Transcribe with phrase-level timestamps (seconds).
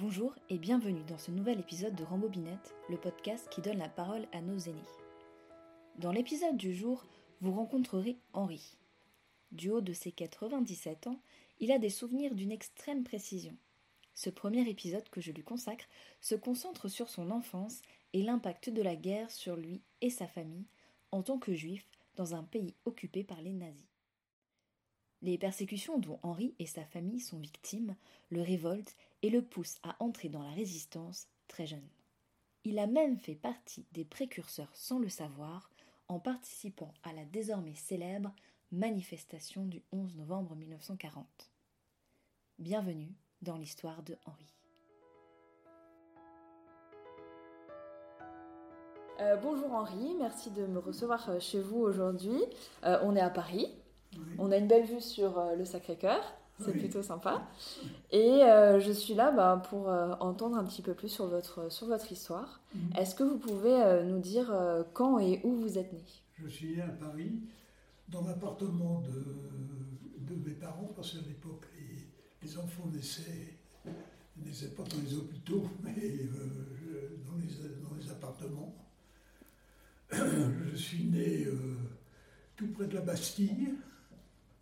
[0.00, 4.28] Bonjour et bienvenue dans ce nouvel épisode de Rambobinette, le podcast qui donne la parole
[4.30, 4.78] à nos aînés.
[5.96, 7.04] Dans l'épisode du jour,
[7.40, 8.76] vous rencontrerez Henri.
[9.50, 11.20] Du haut de ses 97 ans,
[11.58, 13.56] il a des souvenirs d'une extrême précision.
[14.14, 15.88] Ce premier épisode que je lui consacre
[16.20, 20.68] se concentre sur son enfance et l'impact de la guerre sur lui et sa famille
[21.10, 21.84] en tant que juif
[22.14, 23.88] dans un pays occupé par les nazis.
[25.22, 27.96] Les persécutions dont Henri et sa famille sont victimes
[28.30, 31.88] le révoltent et le poussent à entrer dans la résistance très jeune.
[32.64, 35.70] Il a même fait partie des précurseurs sans le savoir
[36.08, 38.34] en participant à la désormais célèbre
[38.72, 41.50] manifestation du 11 novembre 1940.
[42.58, 44.54] Bienvenue dans l'histoire de Henri.
[49.20, 52.40] Euh, bonjour Henri, merci de me recevoir euh, chez vous aujourd'hui.
[52.84, 53.74] Euh, on est à Paris,
[54.38, 57.48] on a une belle vue sur le Sacré-Cœur, c'est plutôt sympa.
[58.10, 58.40] Et
[58.78, 59.88] je suis là bah, pour
[60.20, 62.60] entendre un petit peu plus sur votre, sur votre histoire.
[62.74, 62.96] Mhm.
[62.98, 64.52] Est-ce que vous pouvez nous dire
[64.92, 67.40] quand et où vous êtes né Je suis né à Paris,
[68.08, 73.54] dans l'appartement de, de, mes parents, parce qu'à l'époque, les, les, enfants naissaient,
[74.44, 77.48] naissaient pas dans les hôpitaux, mais dans les,
[77.82, 78.74] dans les appartements.
[80.12, 81.76] je suis né euh,
[82.56, 83.74] tout près de la Bastille,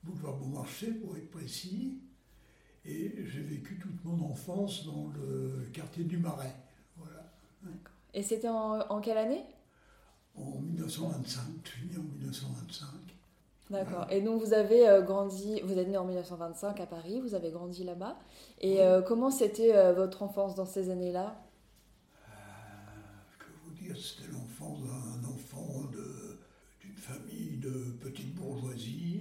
[0.06, 1.98] boulevard Beaumarchais pour être précis,
[2.84, 6.54] et j'ai vécu toute mon enfance dans le quartier du Marais.
[6.96, 7.24] Voilà.
[8.14, 9.44] Et c'était en, quelle année?
[10.36, 12.86] En 1925, je suis né en 1925.
[13.70, 14.06] D'accord.
[14.10, 17.50] Et donc vous avez euh, grandi, vous êtes né en 1925 à Paris, vous avez
[17.50, 18.16] grandi là-bas.
[18.60, 21.36] Et euh, comment c'était votre enfance dans ces années-là?
[23.40, 25.26] Que vous dire, c'était l'enfance d'un
[27.06, 27.70] famille de
[28.00, 29.20] petite bourgeoisie.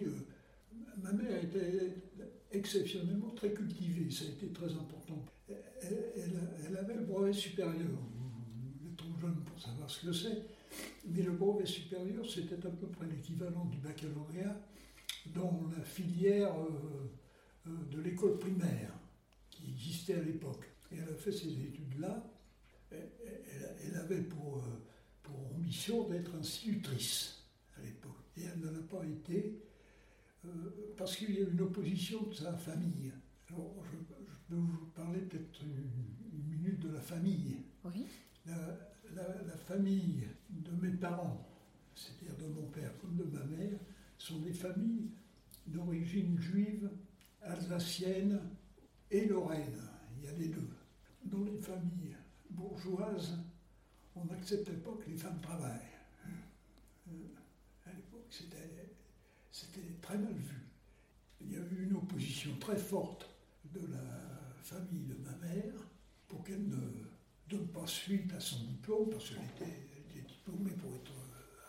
[1.06, 1.94] Euh, ma mère était
[2.52, 5.26] exceptionnellement très cultivée, ça a été très important.
[5.48, 7.90] Elle, avait le brevet supérieur.
[8.80, 10.42] Vous êtes trop jeune pour savoir ce que c'est,
[11.08, 14.60] mais le brevet supérieur, c'était à peu près l'équivalent du baccalauréat
[15.34, 17.10] dans la filière euh,
[17.68, 18.94] euh, de l'école primaire
[19.50, 20.70] qui existait à l'époque.
[20.92, 22.32] Et elle a fait ces études-là.
[22.92, 24.64] Elle, avait pour,
[25.24, 27.44] pour ambition d'être institutrice
[27.78, 28.12] à l'époque.
[28.38, 29.75] Et elle ne l'a pas été euh,
[30.98, 33.12] parce qu'il y a une opposition de sa famille.
[33.50, 33.98] Alors, je,
[34.48, 35.90] peux vous parler peut-être une,
[36.48, 37.58] minute de la famille.
[37.84, 38.06] Oui.
[38.46, 41.48] La, famille de mes parents,
[41.96, 43.80] c'est-à-dire de mon père comme de ma mère,
[44.18, 45.10] sont des familles
[45.68, 46.90] d'origine juive,
[47.42, 48.40] alsacienne
[49.10, 49.82] et lorraine.
[50.18, 50.70] Il y a les deux.
[51.24, 52.16] Dans les familles
[52.50, 53.40] bourgeoises,
[54.16, 55.80] on n'acceptait pas que les femmes travaillent.
[57.08, 57.92] Euh,
[58.30, 58.75] c'était
[60.02, 60.62] très mal vu.
[61.42, 63.30] Il y a eu une opposition très forte
[63.74, 64.26] de la
[64.64, 65.74] famille de ma mère
[66.28, 66.78] pour qu'elle ne
[67.50, 69.82] donne pas suite à son diplôme, parce qu'elle était,
[70.28, 71.12] diplômée pour être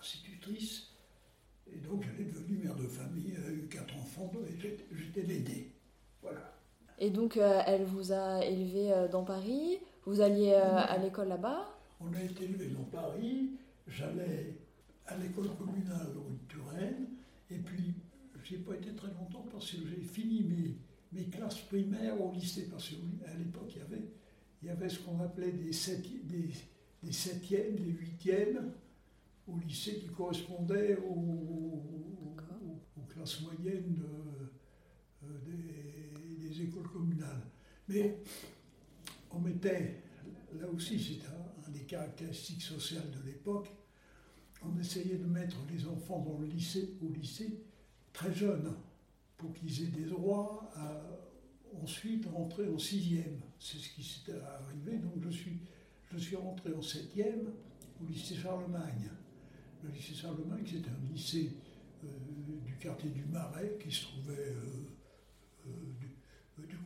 [0.01, 0.89] institutrice.
[1.73, 4.59] Et donc elle est devenue mère de famille, elle a eu quatre enfants, et
[4.93, 5.73] j'étais l'aîné.
[6.23, 6.55] Voilà.
[6.99, 11.29] Et donc euh, elle vous a élevé euh, dans Paris, vous alliez euh, à l'école
[11.29, 11.69] là-bas
[12.01, 13.51] On a été élevé dans Paris,
[13.87, 14.55] j'allais
[15.07, 17.16] à l'école communale rue de Turenne.
[17.51, 17.95] Et puis,
[18.43, 20.79] je n'ai pas été très longtemps parce que j'ai fini mes,
[21.13, 22.69] mes, classes primaires au lycée.
[22.71, 24.09] Parce qu'à l'époque, il y avait,
[24.63, 25.71] il y avait ce qu'on appelait des,
[26.25, 26.51] des,
[27.03, 28.73] des septièmes, des huitièmes
[29.47, 31.83] au lycée qui correspondaient aux,
[33.09, 34.03] classes moyennes
[35.25, 37.47] euh, des, des, écoles communales.
[37.89, 38.19] Mais
[39.31, 40.03] on mettait,
[40.53, 43.69] là aussi c'est un, un, des caractéristiques sociales de l'époque,
[44.63, 47.63] on essayait de mettre les enfants dans le lycée, au lycée
[48.13, 48.73] très jeunes,
[49.37, 51.03] pour qu'ils aient des droits à
[51.83, 53.41] ensuite rentrer en sixième.
[53.59, 54.99] C'est ce qui s'était arrivé.
[54.99, 55.61] Donc je suis,
[56.13, 57.53] je suis rentré en septième
[58.03, 59.11] au lycée Charlemagne.
[59.83, 61.53] Le lycée Charlemagne, c'était un lycée
[62.05, 62.09] euh,
[62.65, 66.79] du quartier du Marais qui se trouvait euh, euh, du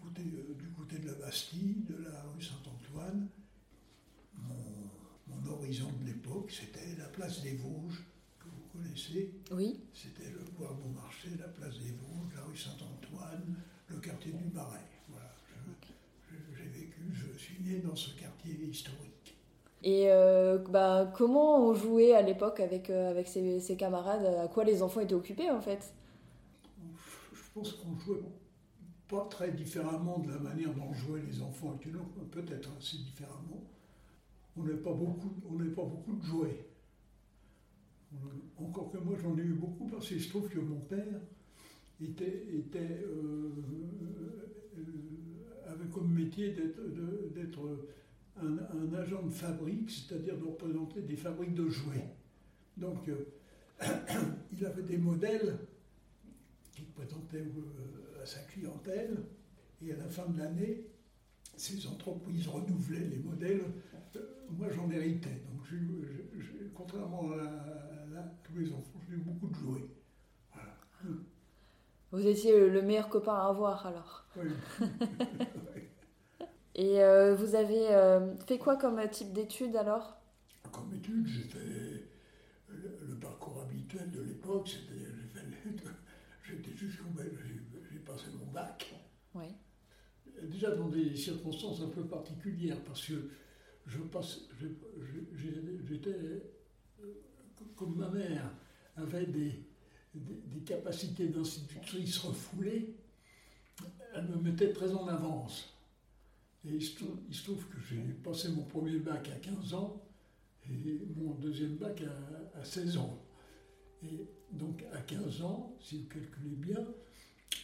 [0.76, 3.28] côté de la Bastille, de la rue Saint-Antoine
[5.61, 8.03] mon horizon de l'époque, c'était la place des Vosges,
[8.39, 9.33] que vous connaissez.
[9.53, 9.81] Oui.
[9.93, 13.57] C'était le bois Beaumarchais, la place des Vosges, la rue Saint-Antoine,
[13.89, 14.79] le quartier du Marais.
[15.09, 15.35] Voilà.
[16.57, 19.37] J'ai vécu, je suis né dans ce quartier historique.
[19.83, 24.27] Et euh, bah, comment on jouait à l'époque avec, euh, avec ses, ses, camarades?
[24.27, 25.95] À quoi les enfants étaient occupés en fait?
[27.33, 28.23] Je pense qu'on jouait
[29.09, 33.62] pas très différemment de la manière dont jouaient les enfants actuellement, peut-être assez différemment
[34.56, 36.67] on n'a pas, beaucoup, on pas beaucoup de jouets.
[38.56, 41.20] Encore que moi j'en ai eu beaucoup parce qu'il se trouve que mon père
[42.02, 43.50] était, était euh,
[44.76, 47.61] euh, avait comme métier d'être
[48.37, 52.08] un, agent de fabrique, c'est-à-dire de représenter des fabriques de jouets.
[52.76, 53.26] Donc, euh,
[54.52, 55.58] il avait des modèles
[56.75, 57.44] qu'il présentait
[58.23, 59.17] à sa clientèle,
[59.82, 60.85] et à la fin de l'année,
[61.61, 63.62] ces entreprises renouvelaient les modèles.
[64.49, 65.43] moi, j'en héritais.
[65.47, 65.67] Donc,
[66.75, 69.91] contrairement à, tous les enfants, j'ai eu beaucoup de jouets.
[72.12, 74.27] Vous étiez le meilleur copain à avoir alors.
[74.37, 74.49] Oui.
[76.75, 80.19] Et euh, vous avez euh, fait quoi comme type d'études alors?
[80.73, 82.09] Comme études, j'ai fait
[82.69, 85.09] le, parcours habituel de l'époque, c'est-à-dire
[86.43, 88.95] j'étais jusqu'au j'ai passé mon bac.
[89.35, 89.45] Oui.
[90.44, 93.31] Déjà dans des circonstances un peu particulières, parce que
[95.87, 96.40] j'étais euh,
[97.76, 98.50] comme ma mère
[98.96, 99.64] avait des,
[100.14, 102.94] des, capacités d'institutrice refoulées,
[104.14, 105.75] elle me mettait très en avance.
[106.64, 106.94] Et il se,
[107.44, 110.02] trouve, que j'ai passé mon premier bac à 15 ans
[110.70, 112.02] et mon deuxième bac
[112.54, 113.19] à, 16 ans.
[114.02, 116.87] Et donc à 15 ans, si vous calculez bien,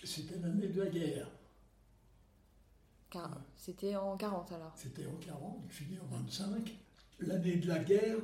[0.02, 1.30] c'était l'année de la guerre.
[3.56, 6.76] C'était en 40 alors C'était en 40, je suis en 25.
[7.20, 8.18] L'année de la guerre,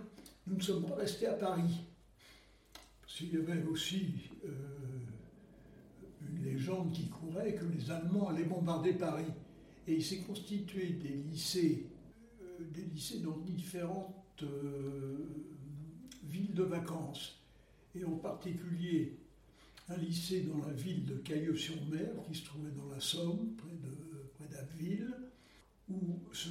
[0.47, 1.85] nous ne sommes pas restés à Paris.
[3.06, 4.49] S'il y avait aussi euh,
[6.29, 9.33] une légende qui courait que les Allemands allaient bombarder Paris.
[9.87, 11.87] Et il s'est constitué des lycées,
[12.41, 15.27] euh, des lycées dans différentes euh,
[16.25, 17.41] villes de vacances.
[17.95, 19.19] Et en particulier
[19.88, 24.01] un lycée dans la ville de Cailleux-sur-Mer, qui se trouvait dans la Somme, près de
[24.67, 25.14] près d'Abbeville,
[25.88, 26.49] où ce,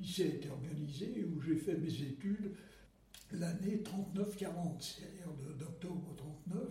[0.00, 2.52] lycée a été organisé, où j'ai fait mes études
[3.32, 6.68] l'année 39-40, c'est-à-dire d'octobre 39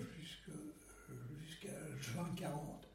[1.45, 2.85] jusqu'à juin 40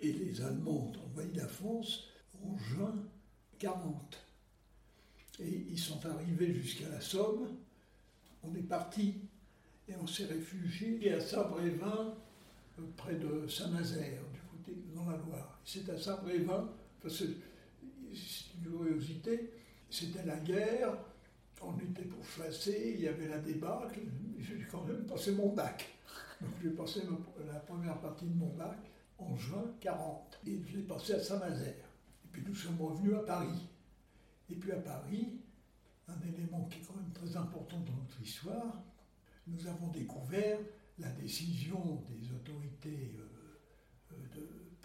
[0.00, 2.08] et les Allemands ont envahi la France
[2.42, 2.94] en juin
[3.58, 4.18] 40.
[5.40, 7.56] Et ils sont arrivés jusqu'à la Somme.
[8.42, 9.16] On est parti
[9.88, 12.14] et on s'est réfugié à Saint-Brévin,
[12.78, 14.22] euh, près de Saint-Nazaire,
[14.94, 15.60] dans la Loire.
[15.64, 16.68] C'est à Saint-Brévin,
[17.08, 19.50] c'est une curiosité,
[19.90, 20.96] c'était la guerre,
[21.62, 24.00] on était pour chasser, il y avait la débâcle,
[24.38, 25.86] j'ai quand même passé mon bac.
[26.40, 27.02] Donc j'ai passé
[27.46, 28.78] la première partie de mon bac
[29.18, 30.40] en juin 40.
[30.46, 31.74] Et je l'ai passé à Saint-Nazaire.
[32.24, 33.68] Et puis nous sommes revenus à Paris.
[34.50, 35.40] Et puis à Paris,
[36.08, 38.82] un élément qui est quand même très important dans notre histoire,
[39.46, 40.58] nous avons découvert
[40.98, 43.35] la décision des autorités euh,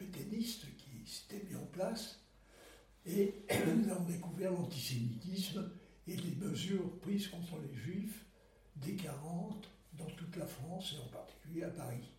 [0.09, 2.19] qui s'étaient mis en place,
[3.05, 3.33] et
[3.75, 5.71] nous avons découvert l'antisémitisme
[6.07, 8.25] et les mesures prises contre les juifs
[8.75, 12.11] dès 40 dans toute la France et en particulier à Paris.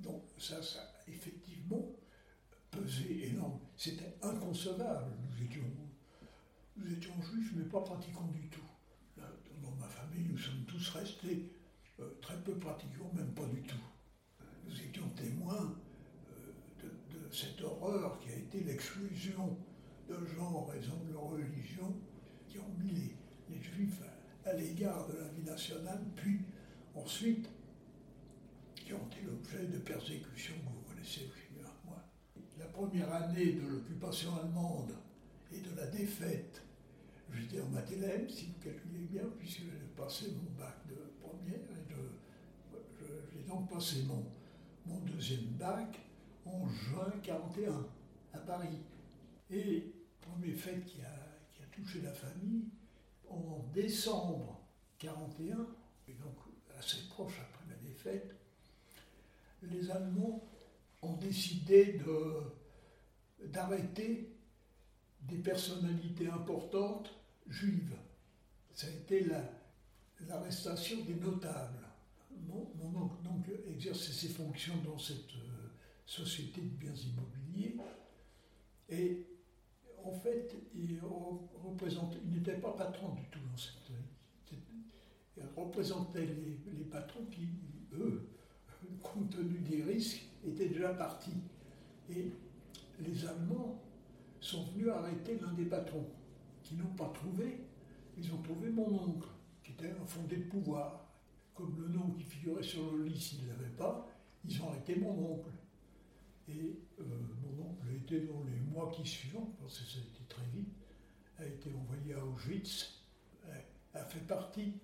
[0.00, 1.84] Donc ça, ça a effectivement
[2.70, 3.58] pesé énorme.
[3.76, 5.12] C'était inconcevable.
[5.22, 5.62] Nous étions,
[6.76, 8.60] nous étions juifs, mais pas pratiquants du tout.
[9.62, 11.50] dans ma famille, nous sommes tous restés
[12.00, 13.76] euh, très peu pratiquants, même pas du tout.
[14.66, 15.74] Nous étions témoins
[17.32, 19.56] cette horreur qui a été l'exclusion
[20.08, 21.94] de gens en raison de leur religion,
[22.48, 23.12] qui ont mis
[23.50, 24.00] les, juifs
[24.44, 26.40] à l'égard de la vie nationale, puis
[26.94, 27.48] ensuite
[28.74, 32.02] qui ont été l'objet de persécutions que vous connaissez aussi bien moi.
[32.58, 34.94] La première année de l'occupation allemande
[35.52, 36.62] et de la défaite,
[37.32, 41.94] j'étais en Mathélème, si vous calculez bien, puisque j'ai passé mon bac de première et
[43.32, 44.24] j'ai donc passé mon,
[44.86, 45.98] mon deuxième bac
[46.52, 47.86] en juin 41
[48.34, 48.78] à Paris.
[49.50, 51.14] Et premier fait qui a,
[51.70, 52.64] touché la famille,
[53.28, 54.60] en décembre
[54.98, 55.64] 41,
[56.08, 56.34] et donc
[56.76, 58.34] assez proche après la défaite,
[59.62, 60.42] les Allemands
[61.02, 62.00] ont décidé
[63.44, 64.34] d'arrêter
[65.22, 67.14] des personnalités importantes
[67.46, 67.94] juives.
[68.74, 69.26] Ça a été
[70.26, 71.86] l'arrestation des notables.
[72.48, 75.34] Mon, oncle donc exerçait ses fonctions dans cette
[76.08, 77.76] société de biens immobiliers
[78.88, 79.26] et
[80.02, 80.98] en fait il,
[82.24, 83.74] il n'était pas patron du tout dans cette.
[85.36, 87.46] Il représentait les, les patrons qui,
[87.92, 88.28] eux,
[89.02, 91.30] compte tenu des risques, était déjà parti.
[92.10, 92.32] Et
[92.98, 93.80] les Allemands
[94.40, 96.06] sont venus arrêter l'un des patrons,
[96.64, 97.60] qui n'ont pas trouvé.
[98.16, 99.28] Ils ont trouvé mon oncle,
[99.62, 101.04] qui était un fondé de pouvoir.
[101.54, 104.08] Comme le nom qui figurait sur le lit, s'ils ne l'avaient pas,
[104.44, 105.50] ils ont arrêté mon oncle.
[106.48, 107.04] Et euh,
[107.42, 110.46] mon oncle a été dans les mois qui suivent, parce que ça a été très
[110.54, 110.74] vite,
[111.38, 113.02] a été envoyé à Auschwitz,
[113.94, 114.74] a, fait partie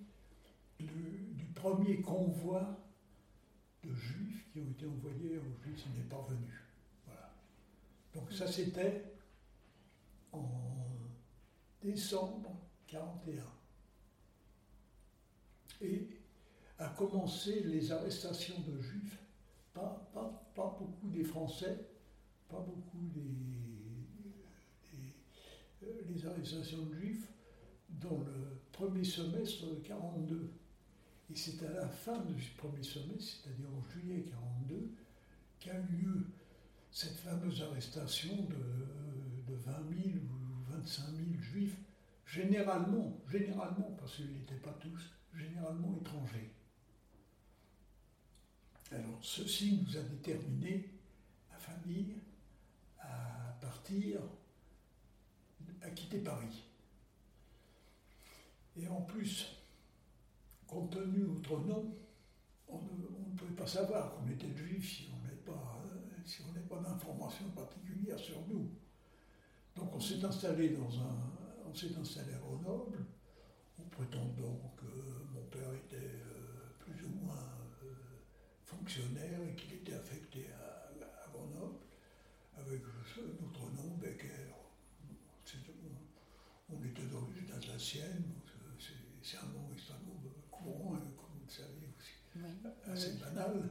[0.79, 2.77] du premier convoi
[3.83, 6.61] de juifs qui ont été envoyés à Auschwitz, il n'est pas revenu.
[7.05, 7.33] Voilà.
[8.13, 9.03] Donc ça c'était
[10.31, 10.45] en
[11.81, 12.55] décembre
[12.87, 13.43] 41.
[15.81, 16.07] Et
[16.79, 19.17] a commencé les arrestations de juifs,
[19.75, 21.87] pas, beaucoup des Français,
[22.49, 23.21] pas beaucoup des,
[25.83, 27.27] euh, arrestations de juifs
[27.89, 30.51] dans le premier semestre de 42.
[31.29, 34.91] Et c'est à la fin du premier semestre, c'est-à-dire en juillet 42,
[35.59, 36.27] qu'a eu lieu
[36.91, 39.71] cette fameuse arrestation de, de 20
[40.03, 41.77] 000 ou 25 000 juifs,
[42.25, 46.51] généralement, généralement, parce qu'ils n'étaient pas tous, généralement étrangers.
[48.91, 50.89] Alors, ceci nous a déterminé,
[51.51, 52.15] la famille,
[52.99, 54.19] à partir,
[55.81, 56.63] à quitter Paris.
[58.77, 59.55] Et en plus,
[60.67, 61.95] compte tenu de notre nom,
[62.67, 65.81] on ne, pouvait pas savoir qu'on était juif si on n'avait pas,
[66.25, 68.69] si pas d'informations particulières sur nous.
[69.75, 71.15] Donc on s'est installé dans un,
[71.69, 73.05] on s'est installé à Grenoble,
[73.79, 74.74] en prétendant
[78.85, 81.79] fonctionnaire et qu'il était affecté à, Grenoble,
[82.55, 82.81] avec
[83.41, 84.29] notre nom, Becker.
[86.69, 88.23] On était d'origine alsacienne,
[89.21, 92.91] c'est un nom extrêmement courant, hein, comme vous le savez aussi.
[92.91, 93.69] assez banal.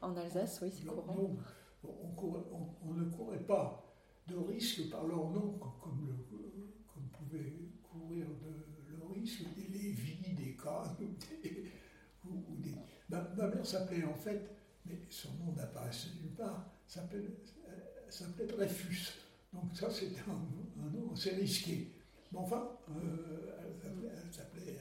[0.00, 1.36] En Alsace, oui, c'est courant.
[1.84, 3.84] on, ne courait pas
[4.26, 6.14] de risque par leur nom, comme, le,
[6.92, 10.96] comme pouvait courir de, le risque des Lévis, des Kahn,
[13.12, 14.50] Ma, mère s'appelait en fait,
[14.86, 17.28] mais son nom n'apparaissait nulle part, s'appelait
[18.46, 19.12] Dreyfus.
[19.52, 21.88] Donc ça, c'était un, nom assez risqué.
[22.32, 23.52] Mais enfin, euh,
[23.84, 24.78] elle s'appelait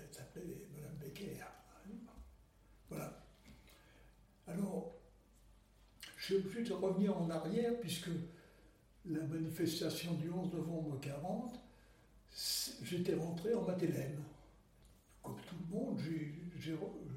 [0.74, 1.46] Madame Becker.
[2.90, 3.22] Voilà.
[4.48, 4.96] Alors,
[6.18, 8.10] je vais juste revenir en arrière, puisque
[9.06, 11.60] la manifestation du 11 novembre 40,
[12.84, 14.24] j'étais rentré en Matélème.
[15.22, 17.11] Comme tout le monde, a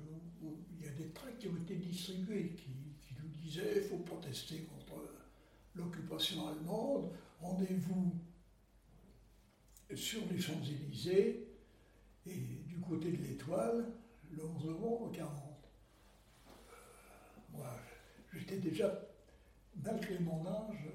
[0.96, 2.70] des tracts qui ont été distribués qui,
[3.22, 5.00] nous disaient qu'il faut protester contre
[5.74, 7.10] l'occupation allemande,
[7.40, 8.12] rendez-vous
[9.94, 11.46] sur les Champs-Élysées
[12.26, 13.86] et du côté de l'Étoile
[14.32, 15.30] le 11 novembre 40.
[17.52, 17.78] moi,
[18.32, 18.92] j'étais déjà,
[19.82, 20.88] malgré mon âge,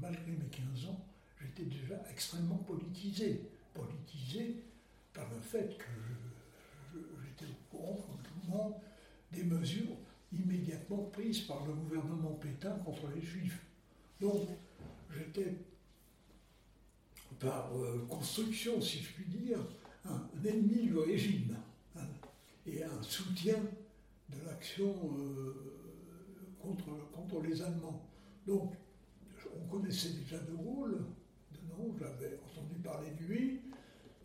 [0.00, 1.04] malgré mes 15 ans,
[1.40, 3.42] j'étais déjà extrêmement politisé.
[3.74, 4.64] Politisé
[5.12, 5.84] par le fait que
[6.94, 8.74] j'étais au courant, comme tout le monde,
[9.32, 9.96] des mesures
[10.32, 13.60] immédiatement prises par le gouvernement Pétain contre les Juifs.
[14.20, 14.48] Donc,
[15.14, 15.54] j'étais,
[17.38, 19.58] par euh, construction, si je puis dire,
[20.04, 21.56] un, ennemi du régime
[21.96, 22.06] hein,
[22.66, 23.58] et un soutien
[24.28, 25.54] de l'action euh,
[26.58, 28.02] contre, contre les Allemands.
[28.46, 28.74] Donc,
[29.54, 31.04] on connaissait déjà De Gaulle,
[31.52, 33.60] de nom, j'avais entendu parler de lui,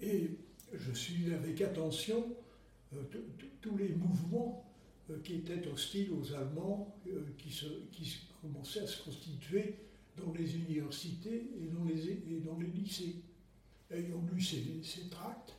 [0.01, 0.31] et
[0.73, 2.25] je suivais avec attention
[2.93, 3.03] euh,
[3.61, 4.65] tous les mouvements
[5.23, 9.75] qui étaient hostiles aux Allemands, euh, qui, se, qui commençaient à se constituer
[10.17, 13.15] dans les universités et dans les, et dans les lycées.
[13.91, 15.53] Ayant lu ces, ces tracts,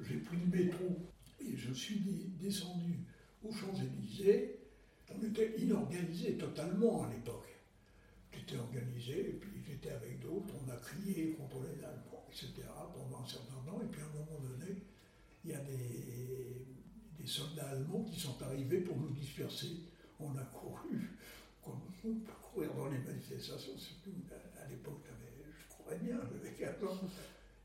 [0.00, 0.96] j'ai pris le métro
[1.40, 2.00] et je suis
[2.40, 2.98] descendu
[3.42, 4.58] aux Champs-Élysées.
[5.10, 7.48] On était inorganisé totalement à l'époque.
[8.32, 12.52] J'étais organisé, et puis j'étais avec d'autres, on a crié contre les Allemands, etc.,
[12.92, 14.82] pendant un certain temps, et puis à un moment donné,
[15.44, 16.73] il y a des,
[17.18, 19.76] des soldats allemands qui sont arrivés pour nous disperser.
[20.20, 21.10] On a couru,
[21.62, 24.10] comme on peut courir dans les manifestations, surtout
[24.60, 25.04] à, l'époque,
[25.58, 27.08] je courais bien, j'avais 4 ans.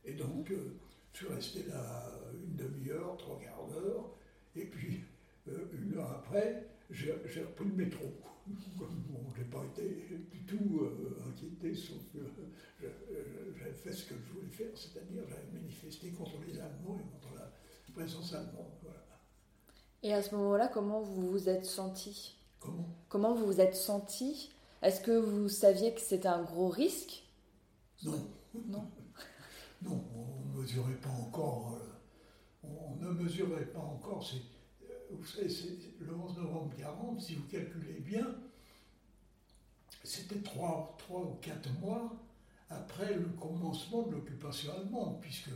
[0.05, 0.75] Et donc, euh,
[1.13, 4.15] je suis resté là une demi-heure, trois quarts d'heure,
[4.55, 5.01] et puis
[5.47, 8.05] euh, une heure après, j'ai repris le métro.
[9.35, 12.19] Je n'ai pas été du tout euh, inquiété, sauf que
[13.57, 17.35] j'avais fait ce que je voulais faire, c'est-à-dire j'avais manifesté contre les Allemands et contre
[17.35, 17.53] la
[17.93, 18.73] présence allemande.
[20.03, 22.37] Et à ce moment-là, comment vous vous êtes senti?
[22.59, 22.87] Comment?
[23.09, 24.51] Comment vous vous êtes senti?
[24.81, 27.23] Est-ce que vous saviez que c'était un gros risque?
[28.03, 28.27] Non.
[28.67, 28.89] Non.
[29.81, 31.75] non, on ne mesurait pas encore.
[31.75, 34.25] Euh, on, ne mesurait pas encore.
[34.83, 35.49] Euh, vous savez,
[35.99, 38.35] le 11 novembre 40, si vous calculez bien,
[40.03, 42.15] c'était trois, trois ou quatre mois
[42.69, 45.49] après le commencement de l'occupation allemande, puisque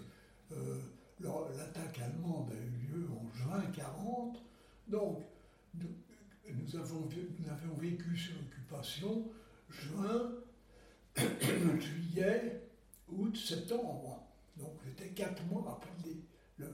[0.52, 0.82] euh,
[1.24, 4.42] l'attaque allemande a eu lieu en juin 40.
[4.88, 5.22] Donc,
[5.76, 9.32] nous, avons, avions vécu sur l'occupation
[9.70, 10.32] juin,
[11.80, 12.62] juillet,
[13.10, 14.24] août, septembre.
[14.58, 15.92] Donc, c'était quatre mois après
[16.60, 16.68] le.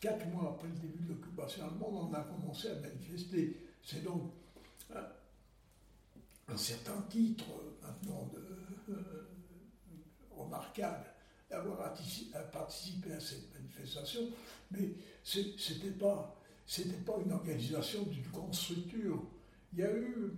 [0.00, 3.56] Quatre mois après le début de l'occupation allemande, on a commencé à manifester.
[3.82, 4.32] C'est donc
[6.48, 7.46] un certain titre
[7.82, 8.94] maintenant de,
[10.30, 11.13] remarquable
[11.54, 11.94] d'avoir
[12.50, 14.22] participé à cette manifestation,
[14.70, 16.40] mais ce n'était pas,
[17.06, 19.22] pas une organisation d'une grande structure.
[19.72, 20.32] Il y a eu,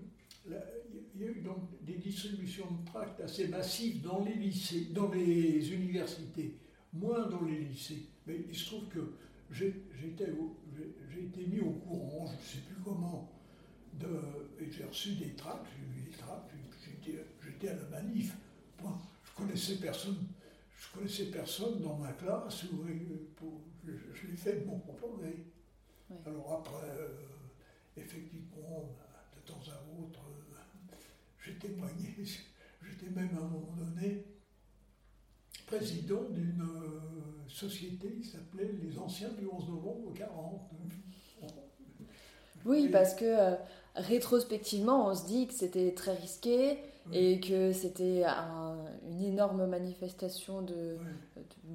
[1.14, 5.11] il y a eu donc des distributions de tracts assez massives dans les lycées, dans
[5.11, 6.58] les universités,
[6.92, 8.06] moins dans les lycées.
[8.26, 9.14] Mais il se trouve que
[9.50, 9.68] j'ai
[10.06, 13.32] été mis au courant, je ne sais plus comment,
[13.94, 14.06] de,
[14.61, 16.50] et j'ai reçu des tracts, j'ai eu des tracts,
[17.42, 18.37] j'étais à la manif.
[18.78, 20.16] Je connaissais personne,
[20.86, 22.84] je connaissais personne dans ma classe, où,
[23.36, 25.44] pour, je, je l'ai fait de mon propre gré.
[26.24, 27.08] Alors après, euh,
[27.96, 28.94] effectivement,
[29.34, 30.20] de temps à autre,
[31.46, 32.14] euh, témoigné,
[32.82, 34.24] j'étais même à un moment donné
[35.66, 40.70] président d'une euh, société qui s'appelait Les Anciens du 11 novembre 40.
[42.64, 43.56] Oui, parce que
[43.96, 46.78] rétrospectivement, on se dit que c'était très risqué
[47.12, 50.96] et que c'était une énorme manifestation de,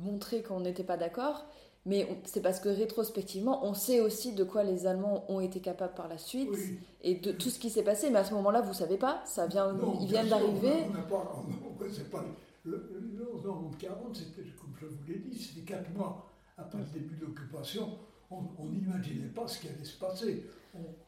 [0.04, 1.46] montrer qu'on n'était pas d'accord.
[1.86, 5.96] Mais c'est parce que rétrospectivement, on sait aussi de quoi les Allemands ont été capables
[5.96, 6.54] par la suite
[7.02, 8.12] et de tout ce qui s'est passé.
[8.12, 10.74] Mais à ce moment-là, vous ne savez pas, ça vient, ils viennent d'arriver.
[10.90, 12.26] On ne pas.
[12.64, 12.78] Le,
[13.18, 17.26] le 40, c'était, comme je vous l'ai dit, c'était quatre mois après le début de
[17.26, 17.98] l'occupation.
[18.30, 20.46] On n'imaginait pas ce qui allait se passer.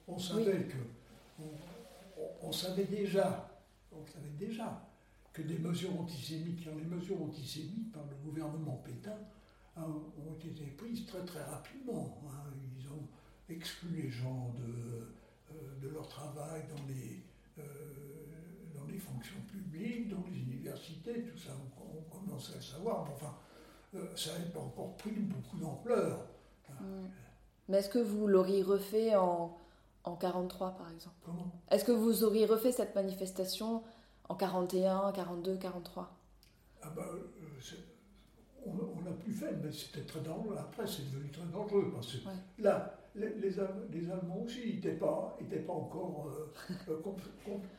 [0.07, 1.43] On, savait que,
[2.41, 3.52] on savait déjà
[4.01, 4.87] on savait déjà
[5.31, 9.17] que des mesures antisémites, les mesures antisémites par le gouvernement Pétain,
[9.77, 12.21] ont été prises très très rapidement.
[12.27, 12.51] Hein.
[12.77, 13.07] Ils ont
[13.49, 15.07] exclu les gens de,
[15.51, 17.23] euh, de leur travail dans les,
[17.57, 17.63] euh,
[18.75, 23.05] dans les fonctions publiques, dans les universités, tout ça, on, commençait à le savoir.
[23.07, 23.35] Mais enfin,
[23.95, 26.27] euh, ça n'a pas encore pris beaucoup d'ampleur.
[26.69, 26.73] Hein.
[26.81, 27.09] Mm.
[27.69, 29.57] Mais est-ce que vous l'auriez refait en,
[30.03, 31.51] en 43 par exemple Comment?
[31.71, 33.83] Est-ce que vous auriez refait cette manifestation
[34.29, 36.19] en 41, 42, 43
[36.85, 37.21] ah ben, euh,
[38.65, 40.55] on n'a plus fait, mais c'était très dangereux.
[40.57, 42.17] Après, c'est devenu très dangereux parce que
[42.61, 47.01] là, les, les, Allemands aussi n'étaient pas, étaient pas encore euh, euh,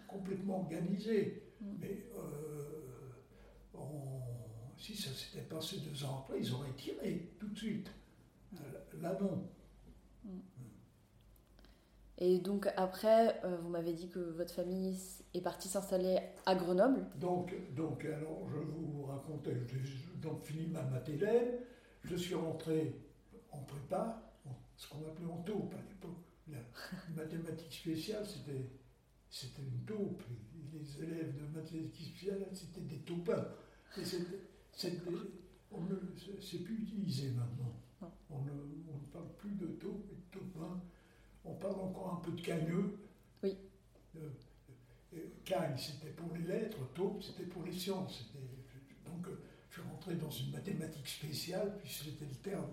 [0.09, 1.43] complètement organisés.
[1.61, 1.67] Mm.
[1.81, 2.05] Mais
[4.77, 7.91] si ça s'était passé deux ans après, ils auraient tiré tout de suite.
[9.01, 9.49] Là, non.
[12.19, 14.97] Et donc après, euh, vous m'avez dit que votre famille
[15.35, 17.05] est partie s'installer à Grenoble.
[17.17, 19.81] Donc, donc alors je vous racontais, j'ai
[20.21, 21.59] donc fini ma matélène,
[22.05, 22.95] je suis rentré
[23.51, 24.23] en prépa,
[24.77, 26.19] ce qu'on appelait en taupe à l'époque.
[26.49, 26.59] La
[27.23, 28.71] mathématiques spéciales, c'était,
[29.29, 30.23] c'était une taupe.
[30.73, 33.47] Les élèves de mathématiques spéciales, c'était des taupins.
[33.97, 34.19] Et c'est,
[34.73, 35.03] c'est
[36.59, 37.81] plus utilisé maintenant.
[38.29, 40.83] On ne, on ne, parle plus de taupe et de taupins
[41.45, 42.99] on parle encore un peu de cagneux.
[43.43, 43.57] Oui.
[44.17, 44.31] Euh,
[45.45, 48.31] cagne, c'était pour les lettres, taupe, c'était pour les sciences.
[49.05, 52.71] Donc, euh, je suis rentré dans une mathématique spéciale, puisque c'était le terme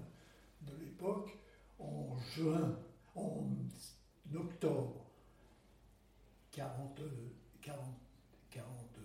[0.62, 1.38] de l'époque,
[1.80, 2.78] en juin,
[3.16, 3.48] en
[4.34, 5.06] octobre
[6.52, 7.02] 40,
[7.62, 7.96] 40,
[8.50, 9.00] 40,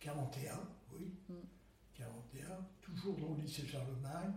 [0.00, 0.60] 41,
[0.92, 1.12] oui,
[1.94, 2.64] 41, mm.
[2.80, 4.32] toujours dans le lycée Charlemagne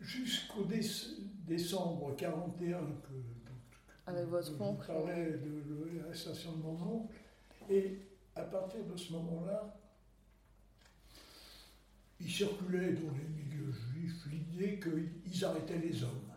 [0.00, 0.64] jusqu'au
[1.46, 3.12] décembre 41, que,
[4.06, 4.82] Avec votre oncle.
[4.82, 7.14] je parlais de, l'arrestation de mon oncle.
[7.68, 7.98] Et
[8.34, 9.76] à partir de ce moment-là,
[12.18, 16.32] il circulait dans les milieux juifs l'idée qu'ils arrêtaient les hommes.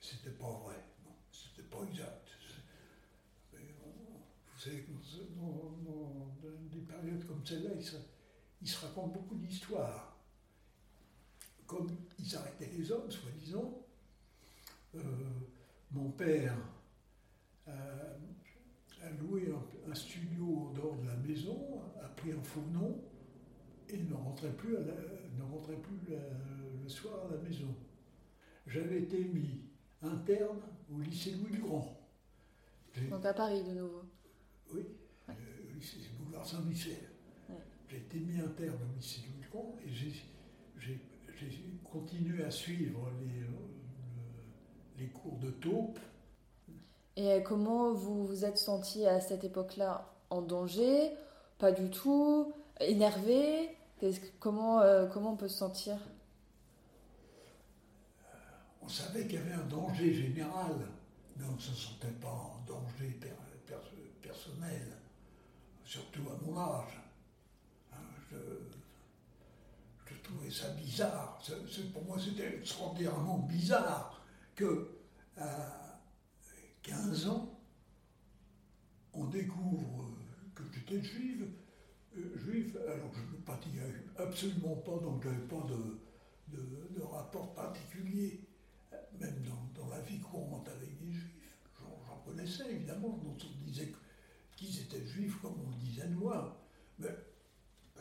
[0.00, 0.76] C'était pas vrai,
[1.30, 2.28] c'était pas exact.
[3.52, 4.86] vous savez,
[5.36, 6.36] dans,
[6.70, 7.96] des périodes comme celle-là, il se,
[8.60, 10.11] il se raconte beaucoup d'histoires
[11.72, 13.82] comme ils arrêtaient les hommes, soi-disant,
[14.94, 15.00] euh,
[15.90, 16.54] mon père
[17.66, 17.72] a,
[19.20, 19.52] loué
[19.88, 23.02] un, studio au dehors de la maison, a pris un faux nom
[23.88, 25.98] et ne rentrait plus, ne rentrait plus
[26.82, 27.74] le soir à la maison.
[28.66, 29.60] J'avais été mis
[30.02, 30.60] interne
[30.92, 31.98] au lycée Louis le Grand.
[33.10, 34.02] Donc à Paris de nouveau
[34.72, 34.82] Oui,
[35.28, 35.34] ouais.
[35.68, 37.08] le lycée Boulevard Saint-Michel.
[37.88, 41.00] J'ai été mis interne au lycée Louis le Grand et j'ai
[41.50, 45.98] j'ai continué à suivre les, les cours de taupe.
[47.16, 50.08] Et comment vous vous êtes senti à cette époque-là?
[50.30, 51.12] En danger?
[51.58, 52.54] Pas du tout?
[52.80, 53.76] Énervé?
[54.40, 55.96] Comment, euh, comment on peut se sentir?
[58.80, 60.74] On savait qu'il y avait un danger général,
[61.36, 63.16] mais on ne se sentait pas en danger
[64.20, 64.96] personnel,
[65.84, 67.00] surtout à mon âge.
[67.92, 67.98] Hein,
[68.30, 68.36] je,
[70.22, 71.40] trouvais ça bizarre.
[71.92, 74.88] pour moi, c'était extraordinairement bizarre que
[75.36, 76.00] à
[76.82, 77.58] 15 ans,
[79.14, 80.10] on découvre
[80.54, 81.48] que j'étais juive,
[82.16, 83.80] euh, juif, alors je ne pratiquais
[84.18, 88.40] absolument pas, donc je n'avais pas de, de, rapport particulier,
[89.18, 89.42] même
[89.74, 91.30] dans, la vie courante avec des juifs.
[92.06, 93.92] J'en connaissais évidemment, dont on disait
[94.56, 96.64] qu'ils étaient juifs comme on disait moi,
[96.98, 97.08] mais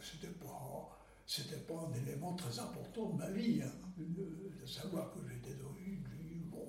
[0.02, 0.91] ce n'était pas,
[1.32, 6.04] c'était pas un élément très important de ma vie, hein, de, savoir que j'étais d'origine
[6.18, 6.44] juive.
[6.52, 6.68] Bon,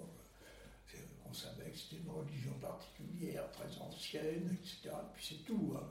[1.28, 4.82] on savait que c'était une religion particulière, très ancienne, etc.
[4.84, 5.74] Et puis c'est tout.
[5.76, 5.88] Hein.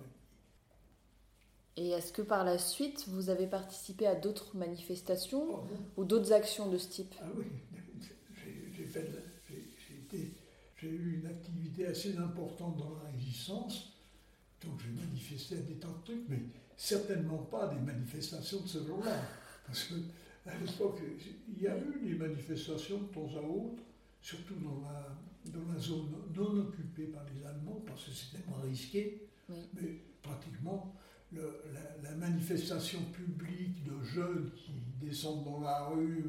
[1.75, 6.31] Et est-ce que par la suite, vous avez participé à d'autres manifestations oh, ou d'autres
[6.31, 7.13] actions de ce type?
[7.21, 7.47] Ah oui,
[10.77, 13.97] j'ai eu une activité assez importante dans la résistance,
[14.63, 16.39] donc j'ai manifesté des tas de trucs, mais
[16.81, 19.21] certainement pas des manifestations de ce genre-là.
[19.67, 20.99] Parce qu'à l'époque,
[21.55, 23.83] il y a eu des manifestations de temps à autre,
[24.19, 25.15] surtout dans la,
[25.45, 30.95] dans la zone non occupée par les Allemands, parce que c'était moins risqué, mais pratiquement
[31.31, 36.25] la, manifestation publique de jeunes qui descendent dans la rue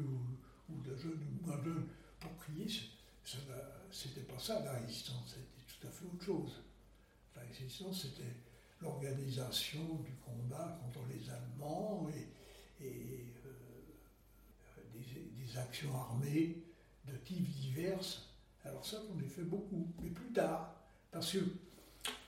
[0.69, 1.85] ou, de jeunes ou moins jeunes
[2.19, 2.67] pour crier,
[3.91, 6.61] c'était pas ça la résistance, c'était tout à fait autre chose.
[7.35, 8.33] La résistance, c'était
[8.83, 12.07] l'organisation du combat contre les Allemands
[12.81, 13.23] et, euh,
[14.93, 16.63] des, actions armées
[17.05, 17.99] de types divers.
[18.63, 20.75] Alors ça, on a fait beaucoup, mais plus tard,
[21.11, 21.47] parce qu'il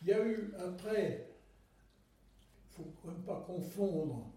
[0.06, 1.28] y a eu après
[2.78, 4.32] il ne faut quand même pas confondre.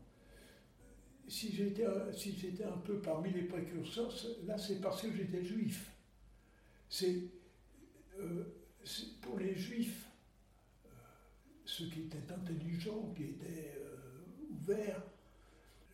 [1.26, 1.84] Si j'étais
[2.16, 4.10] si un peu parmi les précurseurs,
[4.46, 5.92] là c'est parce que j'étais juif.
[6.88, 7.24] C'est
[8.18, 8.44] euh,
[9.20, 10.07] pour les juifs,
[11.78, 15.02] ceux qui étaient intelligents, qui étaient euh, ouverts,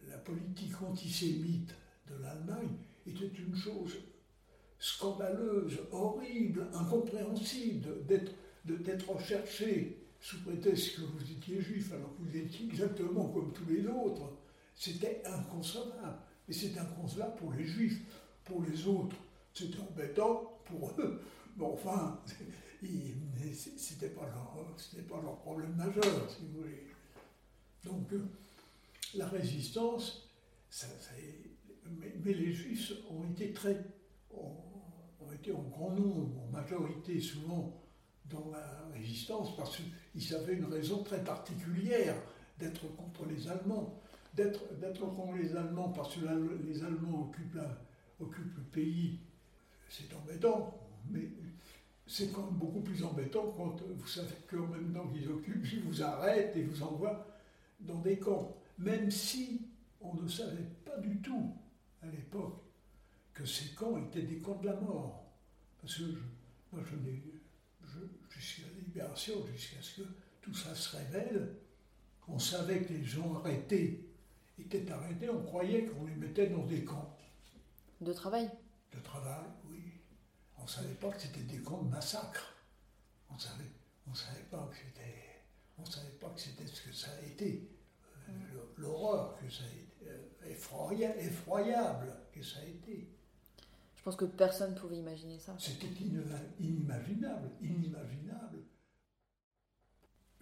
[0.08, 1.74] la politique antisémite
[2.08, 3.92] de l'Allemagne était une chose
[4.78, 12.66] scandaleuse, horrible, incompréhensible d'être recherché sous prétexte que vous étiez juif alors que vous étiez
[12.66, 14.32] exactement comme tous les autres.
[14.74, 16.18] C'était inconcevable.
[16.48, 18.00] Et c'est inconcevable pour les juifs.
[18.44, 19.16] Pour les autres,
[19.52, 21.20] c'était embêtant pour eux.
[21.56, 22.20] Mais enfin,
[23.54, 24.76] c'était pas, leur,
[25.08, 26.86] pas leur problème majeur, si vous voulez.
[27.84, 28.24] Donc, euh,
[29.14, 30.28] la résistance,
[30.70, 30.86] ça,
[32.00, 33.84] mais, les juifs ont été très,
[34.32, 37.80] ont été en grand nombre, en majorité souvent,
[38.30, 42.16] dans la résistance parce qu'ils avaient une raison très particulière
[42.58, 44.00] d'être contre les Allemands.
[44.34, 46.20] D'être contre les Allemands parce que
[46.66, 47.60] les Allemands occupent,
[48.18, 49.20] occupent le pays,
[49.88, 50.76] c'est embêtant,
[51.08, 51.28] mais
[52.06, 55.82] c'est quand même beaucoup plus embêtant quand vous savez qu'en même temps qu'ils occupent, ils
[55.82, 57.26] vous arrêtent et vous envoient
[57.80, 58.56] dans des camps.
[58.78, 59.62] Même si
[60.00, 61.54] on ne savait pas du tout
[62.02, 62.62] à l'époque
[63.32, 65.24] que ces camps étaient des camps de la mort.
[65.80, 66.04] Parce que
[66.72, 67.22] moi je n'ai
[68.30, 70.08] jusqu'à la libération, jusqu'à ce que
[70.42, 71.54] tout ça se révèle.
[72.28, 74.08] On savait que les gens arrêtés
[74.58, 77.16] étaient arrêtés, on croyait qu'on les mettait dans des camps.
[78.00, 78.50] De travail?
[78.94, 79.44] De travail.
[80.64, 82.55] On ne savait pas que c'était des camps de massacre.
[83.29, 83.70] On savait,
[84.07, 85.42] on savait pas que c'était,
[85.77, 87.68] on savait pas que c'était ce que ça a été,
[88.31, 88.33] euh,
[88.79, 93.11] l'horreur que ça a été, euh, effroyable que ça a été.
[93.94, 95.55] Je pense que personne ne pouvait imaginer ça.
[95.59, 95.88] C'était
[96.59, 98.61] inimaginable, inimaginable.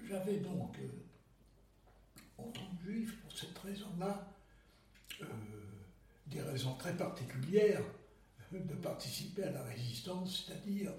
[0.05, 0.89] J'avais donc, euh,
[2.39, 4.33] en tant que juif, pour cette raison-là,
[6.29, 7.83] des raisons très particulières
[8.61, 10.93] de participer à la résistance, c'est-à-dire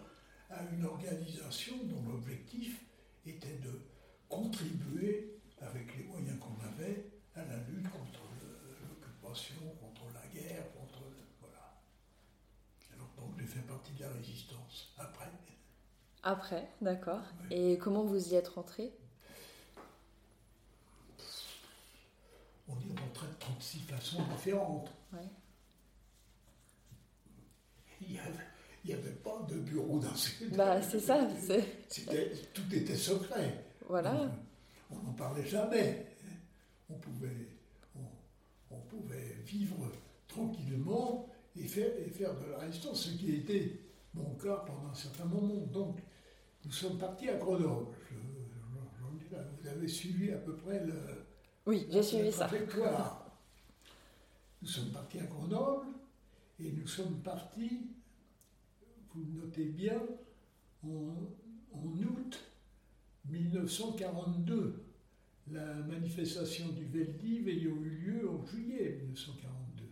[0.50, 2.84] à une organisation dont l'objectif
[3.26, 3.82] était de
[4.30, 8.22] contribuer, avec les moyens qu'on avait, à la lutte contre
[8.90, 10.64] l'occupation, contre la guerre,
[13.44, 15.30] j'ai fait partie de la résistance après.
[16.24, 17.22] Après, d'accord.
[17.52, 18.94] Et comment vous y êtes rentré?
[22.70, 24.90] On y est rentré de 36 façons différentes.
[28.10, 30.58] Il n'y avait, pas de bureau d'enseignement.
[30.58, 31.28] Bah, c'est ça.
[32.54, 33.64] tout était secret.
[33.88, 34.30] Voilà.
[34.92, 36.06] On n'en parlait jamais.
[36.90, 37.48] On pouvait,
[38.70, 39.90] on pouvait vivre
[40.28, 43.80] tranquillement et faire, et faire de la résistance, ce qui été
[44.14, 45.66] mon cas pendant un certain moment.
[45.72, 46.00] Donc,
[46.66, 47.96] nous sommes partis à Grenoble.
[49.32, 50.94] vous avez suivi à peu près le.
[51.66, 52.50] Oui, j'ai suivi ça.
[54.62, 55.88] Nous sommes partis à Grenoble
[56.60, 57.88] et nous sommes partis,
[59.14, 60.02] vous notez bien,
[60.84, 61.16] en,
[61.74, 62.54] en août
[63.26, 64.84] 1942.
[65.52, 69.84] La manifestation du Veldiv ayant eu lieu en juillet 1942.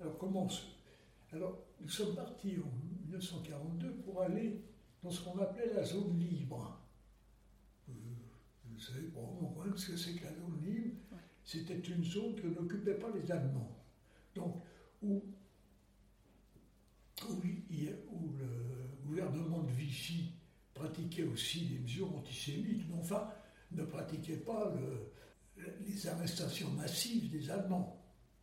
[0.00, 0.48] Alors comment
[1.32, 2.70] Alors nous sommes partis en
[3.06, 4.62] 1942 pour aller
[5.02, 6.80] dans ce qu'on appelait la zone libre.
[7.88, 7.92] Euh,
[8.64, 10.96] vous savez probablement ce que c'est que la zone libre.
[11.44, 13.74] C'était une zone que n'occupaient pas les Allemands.
[14.34, 14.62] Donc,
[15.02, 15.22] où,
[17.28, 20.32] où, où, le gouvernement de Vichy
[20.74, 23.30] pratiquait aussi des mesures antisémites, mais enfin,
[23.72, 24.72] ne pratiquait pas
[25.80, 27.96] les arrestations massives des Allemands.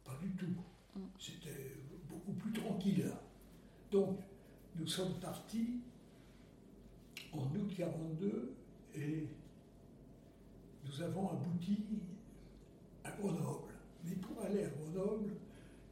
[0.03, 0.55] Pas du tout.
[0.95, 1.01] Mm.
[1.19, 1.75] C'était
[2.07, 3.11] beaucoup plus tranquille.
[3.91, 4.19] Donc,
[4.75, 5.79] nous sommes partis
[7.31, 8.55] en août 42
[8.95, 9.27] et
[10.85, 11.85] nous avons abouti
[13.03, 13.73] à Grenoble.
[14.03, 15.31] Mais pour aller à Grenoble,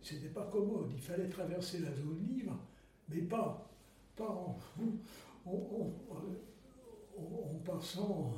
[0.03, 0.91] ce n'était pas commode.
[0.93, 2.59] Il fallait traverser la zone libre,
[3.09, 3.69] mais pas,
[4.15, 4.57] pas en,
[5.45, 5.89] en,
[7.65, 8.33] passant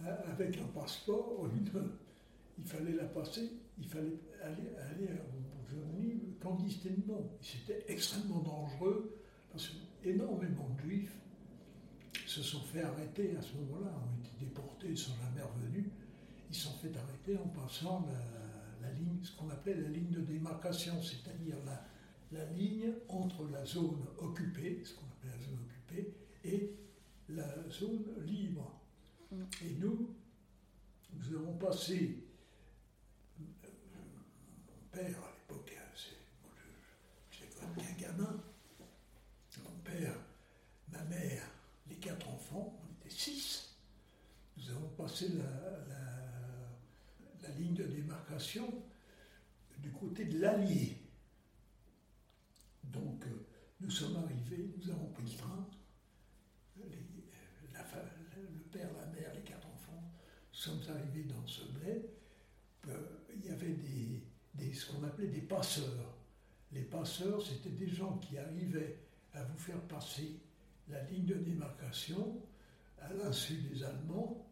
[0.00, 1.48] avec un passeport.
[2.58, 5.08] il fallait la passer, il fallait aller, aller
[5.70, 7.30] zone libre clandestinement.
[7.40, 9.16] C'était extrêmement dangereux
[9.52, 9.70] parce
[10.02, 11.16] qu'énormément de juifs
[12.26, 15.86] se sont fait arrêter à ce moment-là, ont été déportés, sont jamais revenus.
[16.50, 18.45] Ils se sont fait arrêter en passant la,
[18.92, 24.82] ligne, ce qu'on appelait la ligne de démarcation, c'est-à-dire la, ligne entre la zone occupée,
[24.84, 26.76] ce qu'on appelait la zone occupée, et
[27.28, 28.80] la zone libre.
[29.64, 30.14] Et nous,
[31.12, 32.24] nous avons passé,
[33.38, 33.46] mon
[34.92, 35.92] père à l'époque, hein,
[37.30, 38.42] j'étais quand même bien gamin,
[39.64, 40.16] mon père,
[40.92, 41.42] ma mère,
[41.88, 43.76] les quatre enfants, on était six,
[44.56, 46.05] nous avons passé la
[47.56, 48.82] ligne de démarcation
[49.78, 50.98] du côté de l'Allier.
[52.84, 53.46] Donc, euh,
[53.80, 55.68] nous sommes arrivés, nous avons pris le train,
[56.76, 60.12] le père, la mère, les quatre enfants,
[60.52, 62.08] sommes arrivés dans ce bled.
[62.88, 62.94] Euh,
[63.34, 66.14] il y avait des, ce qu'on appelait des passeurs.
[66.72, 68.98] Les passeurs, c'était des gens qui arrivaient
[69.34, 70.40] à vous faire passer
[70.88, 72.40] la ligne de démarcation
[73.00, 74.46] à l'insu des Allemands,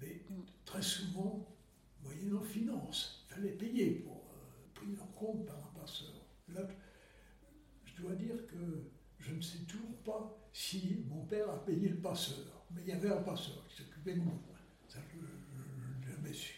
[0.00, 0.22] mais
[0.64, 1.46] très souvent
[2.02, 3.26] moyennant finance.
[3.28, 6.14] Il fallait payer pour euh, pris en compte par un passeur.
[6.48, 6.66] Là,
[7.84, 11.98] je dois dire que je ne sais toujours pas si mon père a payé le
[11.98, 12.64] passeur.
[12.70, 14.34] Mais il y avait un passeur qui s'occupait de moi.
[14.88, 16.54] Ça, je ne l'ai jamais su.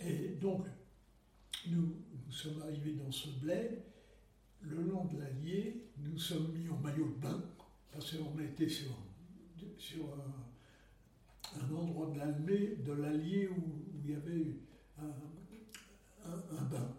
[0.00, 0.66] Et donc,
[1.66, 1.96] nous,
[2.30, 3.82] sommes arrivés dans ce bled.
[4.60, 7.42] Le long de l'Allier, nous sommes mis en maillot de bain,
[7.92, 8.90] parce qu'on était sur,
[9.76, 10.43] sur un,
[11.60, 14.56] un endroit de l'Allier où, il y avait
[14.98, 16.96] un, un, bain.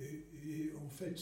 [0.00, 1.16] Et, en fait,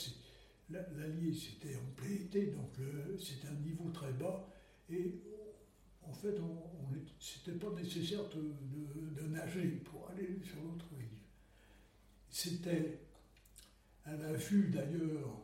[0.70, 2.70] l'Allier, c'était en plein été, donc
[3.18, 4.48] c'était un niveau très bas.
[4.90, 5.14] Et
[6.02, 6.76] en fait, on,
[7.18, 11.18] c'était pas nécessaire de, nager pour aller sur l'autre rive.
[12.30, 13.00] C'était
[14.04, 15.42] à la vue d'ailleurs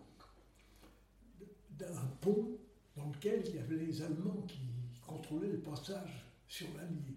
[1.70, 2.58] d'un pont
[2.96, 4.60] dans lequel il y avait les Allemands qui
[5.06, 7.16] contrôlaient le passage sur l'Allier.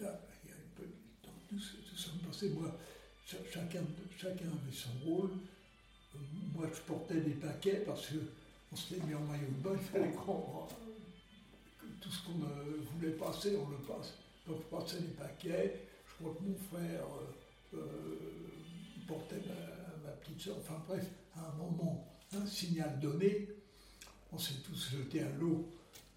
[0.00, 1.22] Là, il y a une petite.
[1.22, 2.76] Donc, nous, nous sommes passés, moi,
[3.24, 3.84] chacun,
[4.16, 5.30] chacun avait son rôle.
[6.52, 10.10] Moi, je portais des paquets parce qu'on s'était mis en maillot de bain, il fallait
[10.10, 10.66] qu'on.
[12.00, 12.40] Tout ce qu'on
[12.92, 14.14] voulait passer, on le passe.
[14.44, 15.80] Donc, je passais des paquets.
[16.08, 17.04] Je crois que mon frère
[17.74, 20.56] euh, euh, portait ma, petite soeur.
[20.58, 23.48] Enfin, bref, à un moment, un signal donné,
[24.32, 25.68] on s'est tous jetés à l'eau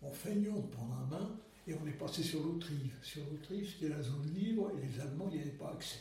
[0.02, 2.94] en feignant de prendre un bain et on est passé sur l'autre rive.
[3.02, 6.00] Sur l'autre rive, c'était la zone libre et les Allemands n'y avaient pas accès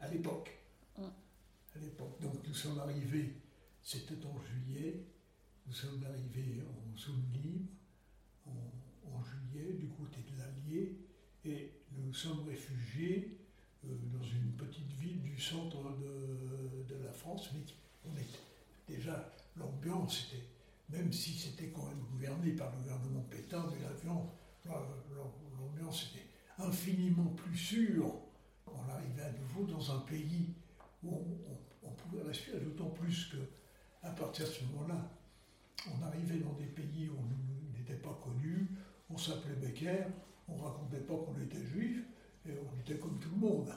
[0.00, 0.50] à l'époque.
[0.98, 1.02] Mm.
[1.02, 2.20] À l'époque.
[2.20, 3.34] Donc nous sommes arrivés,
[3.82, 5.04] c'était en juillet,
[5.66, 7.70] nous sommes arrivés en zone libre,
[8.46, 10.96] en, juillet, du côté de l'Allier,
[11.44, 13.38] et nous sommes réfugiés
[13.84, 17.60] euh, dans une petite ville du centre de, de la France, mais
[18.04, 18.38] on était
[18.88, 20.42] déjà, l'ambiance était,
[20.90, 23.78] même si c'était quand même gouverné par le gouvernement Pétain, mais
[25.58, 26.26] l'ambiance était
[26.58, 28.14] infiniment plus sûre
[28.74, 30.54] on arrivait à nouveau dans un pays
[31.02, 31.22] où
[31.82, 35.10] on, pouvait respirer, d'autant plus qu'à partir de ce moment-là,
[35.86, 38.68] on arrivait dans des pays où on n'était pas connus,
[39.08, 40.04] on s'appelait Becker,
[40.48, 42.04] on racontait pas qu'on était juif,
[42.46, 43.72] et on était comme tout le monde.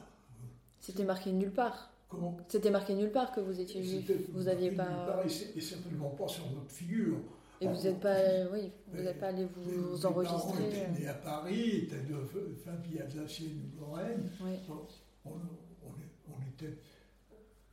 [0.80, 1.93] C'était marqué nulle part.
[2.14, 4.12] Comment C'était marqué nulle part que vous étiez juif.
[4.32, 5.24] Vous n'aviez pas.
[5.26, 7.18] et certainement pas sur notre figure.
[7.62, 8.18] Et vous n'êtes pas,
[8.52, 10.68] oui, vous n'êtes pas allé vous enregistrer.
[10.68, 14.30] Était né à Paris, était de famille alsacienne ou Lorraine.
[15.26, 16.78] On, on, était,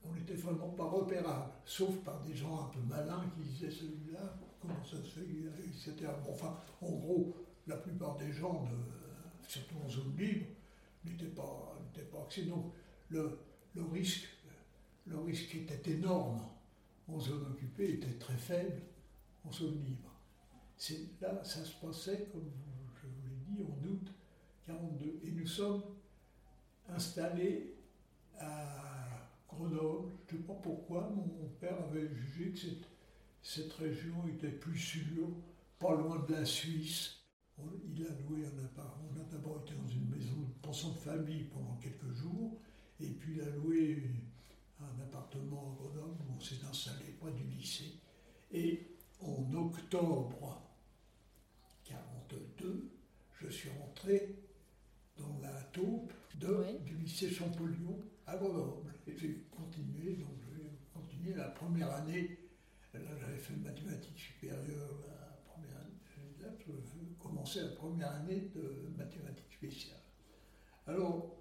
[0.04, 4.38] on était vraiment pas repérable, sauf par des gens un peu malins qui disaient celui-là,
[4.62, 5.26] comment ça se fait,
[5.66, 6.12] etc.
[6.30, 7.34] enfin, en gros,
[7.66, 10.46] la plupart des gens, de, surtout en zone libre,
[11.04, 11.76] n'étaient pas,
[12.12, 12.42] pas axés.
[12.42, 12.72] Donc
[13.08, 13.38] le,
[13.74, 14.28] le, risque,
[15.06, 16.40] le risque était énorme
[17.08, 18.82] en zone occupée était très faible
[19.44, 20.10] en zone libre.
[21.20, 22.50] Là, ça se passait, comme
[22.94, 24.14] je vous l'ai dit, en août
[24.66, 25.20] 42.
[25.24, 25.82] Et nous sommes
[26.88, 27.74] installés
[28.38, 30.12] à Grenoble.
[30.28, 32.58] Je ne sais pas pourquoi, mon père avait jugé que
[33.42, 35.28] cette, région était plus sûre,
[35.78, 37.16] pas loin de la Suisse.
[37.94, 39.10] Il a loué un appartement.
[39.14, 42.58] On a d'abord été dans une maison de pension de famille pendant quelques jours,
[43.02, 44.02] et puis il a loué
[44.80, 47.94] un appartement à Grenoble où on s'est installé près du lycée.
[48.52, 50.62] Et en octobre
[51.84, 52.90] 42,
[53.40, 54.34] je suis rentré
[55.16, 56.12] dans la taupe
[56.84, 58.94] du lycée Champollion à Grenoble.
[59.06, 62.38] Et j'ai continué, donc j'ai continué la première année.
[62.94, 65.98] Là, j'avais fait mathématiques supérieures la première année.
[66.40, 66.72] Là, je
[67.22, 70.00] commençais la première année de mathématiques spéciales.
[70.86, 71.39] Alors,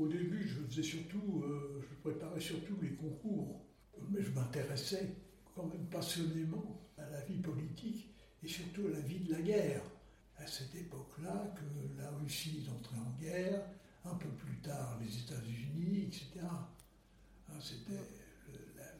[0.00, 3.60] au début, je faisais surtout, euh, je préparais surtout les concours,
[4.08, 5.14] mais je m'intéressais
[5.54, 9.82] quand même passionnément à la vie politique et surtout à la vie de la guerre.
[10.38, 13.62] À cette époque-là, que la Russie est entrée en guerre,
[14.06, 16.46] un peu plus tard les États-Unis, etc.
[16.46, 18.00] Hein, c'était,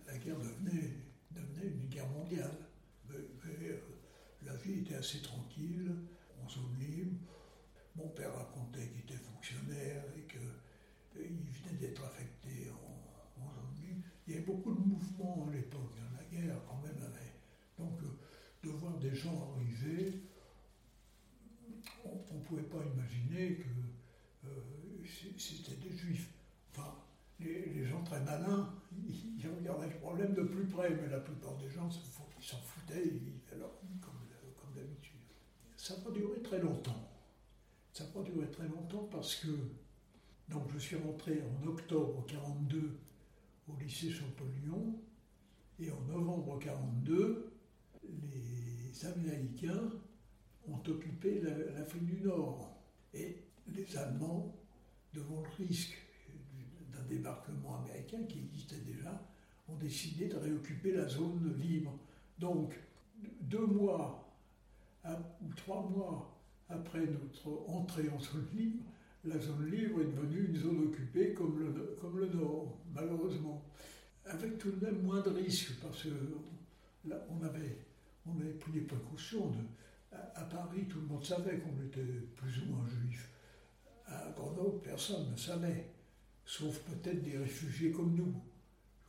[0.06, 0.98] la, guerre devenait,
[1.30, 2.58] devenait, une guerre mondiale.
[3.08, 3.80] Mais, euh,
[4.44, 5.94] la vie était assez tranquille,
[6.44, 7.16] en zone libre.
[7.96, 10.22] Mon père racontait qu'il était fonctionnaire et
[11.12, 13.40] qu'il venait d'être affecté en,
[13.82, 14.02] libre.
[14.26, 15.94] Il y avait beaucoup de mouvements à l'époque.
[15.98, 17.32] Hein, la guerre, quand même, avait.
[17.78, 20.22] Donc, euh, de voir des gens arriver,
[22.04, 25.04] on ne pouvait pas imaginer que euh,
[25.38, 26.30] c'était des juifs.
[26.72, 26.94] Enfin,
[27.40, 31.70] les, gens très malins, ils, regardaient le problème de plus près, mais la plupart des
[31.70, 34.26] gens s'en foutaient, ils comme,
[34.60, 35.16] comme d'habitude.
[35.76, 37.08] Ça n'a pas duré très longtemps.
[37.92, 39.48] Ça n'a pas duré très longtemps parce que
[40.50, 42.98] donc je suis rentré en octobre 42
[43.68, 44.96] au lycée Champollion
[45.78, 47.52] et en novembre 42,
[48.02, 49.90] les Américains
[50.68, 51.40] ont occupé
[51.74, 52.76] l'Afrique du Nord.
[53.14, 53.36] Et
[53.68, 54.54] les Allemands,
[55.14, 55.96] devant le risque
[56.92, 59.26] d'un débarquement américain qui existait déjà,
[59.68, 61.98] ont décidé de réoccuper la zone libre.
[62.38, 62.78] Donc,
[63.40, 64.28] deux mois
[65.06, 66.36] ou trois mois
[66.68, 68.84] après notre entrée en zone libre,
[69.24, 73.62] la zone libre est devenue une zone occupée comme le, comme le Nord, malheureusement.
[74.24, 76.08] Avec tout de même moins de risques, parce que
[77.06, 77.78] là, on avait,
[78.26, 79.58] on avait pris des précautions de,
[80.12, 82.04] à, Paris, tout le monde savait qu'on était
[82.36, 83.30] plus ou moins juif.
[84.06, 85.90] À Grenoble, personne ne savait,
[86.44, 88.34] sauf peut-être des réfugiés comme nous,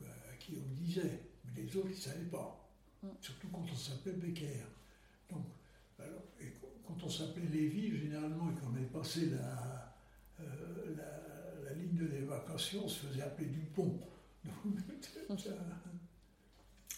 [0.03, 1.21] à qui on disait.
[1.45, 2.69] Mais les autres, ils ne savaient pas.
[3.01, 3.07] Mm.
[3.19, 4.63] Surtout quand on s'appelait Becker.
[5.29, 5.45] Donc,
[5.97, 6.53] alors, et
[6.85, 9.80] quand on s'appelait Lévy, généralement, et qu'on avait passé la,
[12.05, 13.99] de l'évacuation, on se faisait appeler Dupont.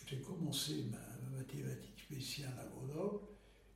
[0.07, 0.97] j'ai commencé ma,
[1.29, 3.19] ma mathématique spéciale à Grenoble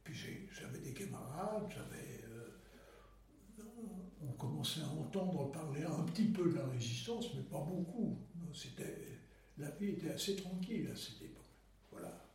[0.07, 1.73] puis j'avais des camarades.
[1.93, 2.47] Euh,
[4.21, 8.17] on commençait à entendre parler un petit peu de la résistance, mais pas beaucoup.
[9.57, 11.43] La vie était assez tranquille à cette époque.
[11.91, 12.25] Voilà,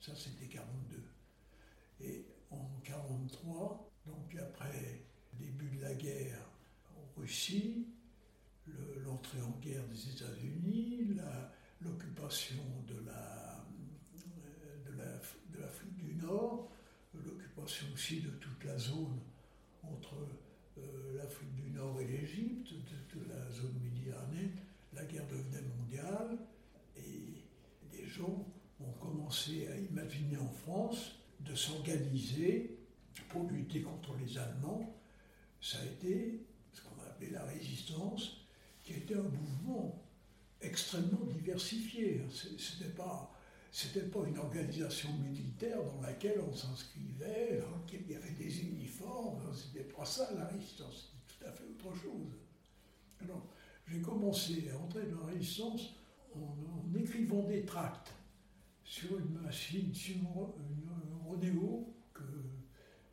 [0.00, 1.02] ça c'était 42.
[2.00, 6.50] Et en 43, donc après le début de la guerre
[6.96, 7.86] en Russie,
[9.04, 11.16] l'entrée en guerre des États-Unis,
[11.80, 13.64] l'occupation de, la,
[14.86, 16.70] de l'Afrique du Nord,
[17.14, 19.18] l'occupation aussi de toute la zone
[19.82, 20.14] entre
[20.78, 24.52] euh, l'Afrique du Nord et l'Égypte, de, la zone méditerranéenne,
[24.92, 26.38] la guerre devenait mondiale
[26.96, 27.44] et
[27.92, 28.46] les gens
[28.80, 32.78] ont commencé à imaginer en France de s'organiser
[33.28, 34.94] pour lutter contre les Allemands.
[35.60, 38.47] Ça a été ce qu'on a appelé la résistance,
[38.88, 40.02] qui était un mouvement
[40.62, 42.22] extrêmement diversifié.
[42.96, 43.34] Pas
[43.70, 48.62] c'était pas une organisation militaire dans laquelle on s'inscrivait, dans laquelle il y avait des
[48.62, 52.32] uniformes, c'était pas ça la résistance, c'était tout à fait autre chose.
[53.20, 53.46] Alors,
[53.86, 55.94] j'ai commencé à entrer dans la résistance
[56.34, 58.14] en, écrivant des tracts
[58.84, 62.24] sur une machine, sur une, rodéo, que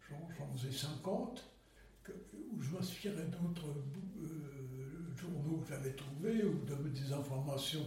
[0.09, 1.43] j'en faisais 50,
[2.33, 3.67] où je m'inspirais d'autres
[4.23, 4.54] euh,
[5.25, 7.85] que j'avais trouvés, ou de, des informations.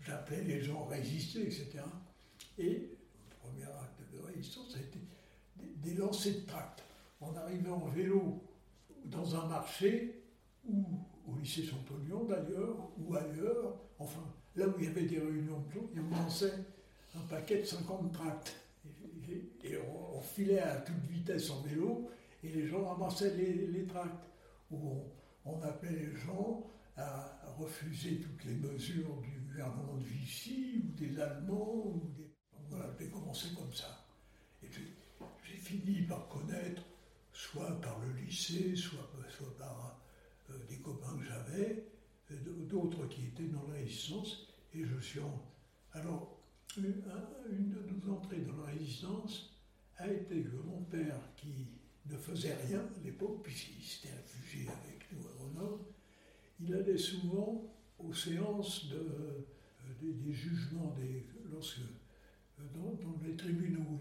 [0.00, 1.80] J'appelais les gens à résister, etc.
[2.58, 4.98] Et le premier acte de résistance, ça a été
[5.82, 6.82] des, lancers de tracts.
[7.20, 8.42] On arrivait en vélo
[9.04, 10.22] dans un marché,
[10.68, 10.84] ou
[11.28, 14.22] au lycée Champollion d'ailleurs, ou ailleurs, enfin,
[14.54, 16.52] là où il y avait des réunions de gens, on lançait
[17.16, 18.56] un paquet de 50 tracts.
[19.64, 22.08] Et, on, filait à toute vitesse en vélo,
[22.42, 24.24] et les gens ramassaient les, tracts.
[25.62, 26.66] Appelait les gens
[26.96, 31.86] à refuser toutes les mesures du gouvernement de Vichy ou des Allemands.
[31.86, 32.30] Ou des...
[32.68, 34.06] Voilà, j'ai commencé comme ça.
[34.62, 36.82] Et j'ai fini par connaître,
[37.32, 39.08] soit par le lycée, soit,
[39.58, 40.00] par
[40.50, 41.86] euh, des copains que j'avais,
[42.68, 45.42] d'autres qui étaient dans la résistance, et je suis en...
[45.92, 46.40] Alors,
[46.76, 49.54] une, de nos entrées dans la résistance
[49.98, 51.68] a été que mon père, qui
[52.06, 54.66] ne faisait rien à l'époque, puisqu'il s'était réfugié
[56.60, 57.62] il allait souvent
[57.98, 59.44] aux séances euh,
[60.00, 60.94] des, jugements,
[61.50, 63.98] lorsque, euh, dans, les tribunaux.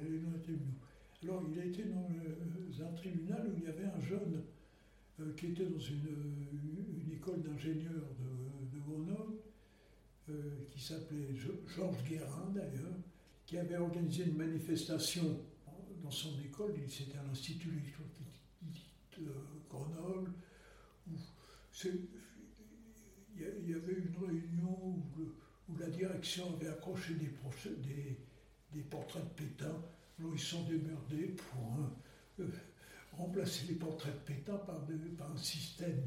[1.23, 4.43] Alors il a été dans un tribunal où il y avait un jeune
[5.19, 6.05] euh, qui était dans une,
[7.11, 9.37] école d'ingénieurs de, Grenoble,
[10.69, 12.97] qui s'appelait Georges Guérin d'ailleurs,
[13.45, 15.39] qui avait organisé une manifestation
[16.03, 17.81] dans son école, c'était à l'Institut
[19.17, 19.31] de
[19.69, 20.31] Grenoble,
[21.83, 25.03] il y avait une réunion
[25.67, 29.83] où, la direction avait accroché des, portraits de Pétain.
[30.19, 32.49] Alors ils sont démerdés pour euh, euh,
[33.13, 36.05] remplacer les portraits de Pétain par, un système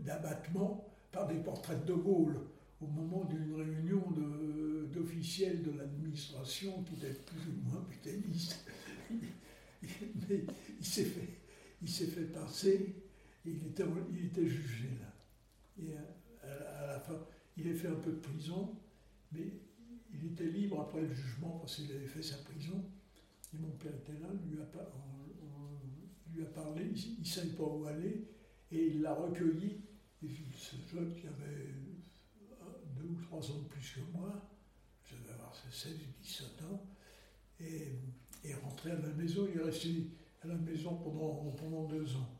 [0.00, 2.38] d'abattement par des portraits de Gaulle
[2.82, 4.04] au moment d'une réunion
[4.92, 8.62] d'officiels de, l'administration qui étaient plus ou moins pétainistes.
[10.28, 10.44] Mais
[10.78, 13.05] il s'est fait, fait passer
[13.50, 15.12] il était, jugé là.
[15.78, 15.96] Et
[16.42, 17.18] à, la fin,
[17.56, 18.76] il a fait un peu de prison,
[19.32, 19.52] mais
[20.12, 22.84] il était libre après le jugement parce qu'il avait fait sa prison.
[23.54, 27.64] Et mon père était là, lui a, on, lui a parlé, il ne savait pas
[27.64, 28.26] où aller,
[28.70, 29.80] et il l'a recueilli.
[30.22, 31.72] Et ce jeune qui avait
[32.96, 34.50] deux ou trois ans de plus que moi,
[35.04, 36.84] je devais avoir 16 ou 17 ans,
[37.60, 39.46] et rentré à la maison.
[39.52, 40.10] Il est resté
[40.42, 42.35] à la maison pendant deux ans.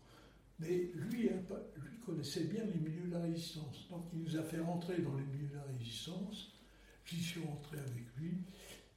[0.59, 3.87] Mais lui, lui connaissait bien les milieux de la résistance.
[3.91, 6.53] Donc il nous a fait rentrer dans les milieux de la résistance.
[7.05, 8.39] J'y suis rentré avec lui.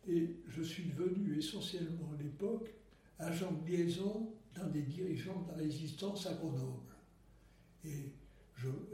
[0.08, 2.74] Et je suis devenu essentiellement à l'époque
[3.20, 6.96] agent de liaison d'un des dirigeants de la résistance à Grenoble.
[7.84, 8.14] Et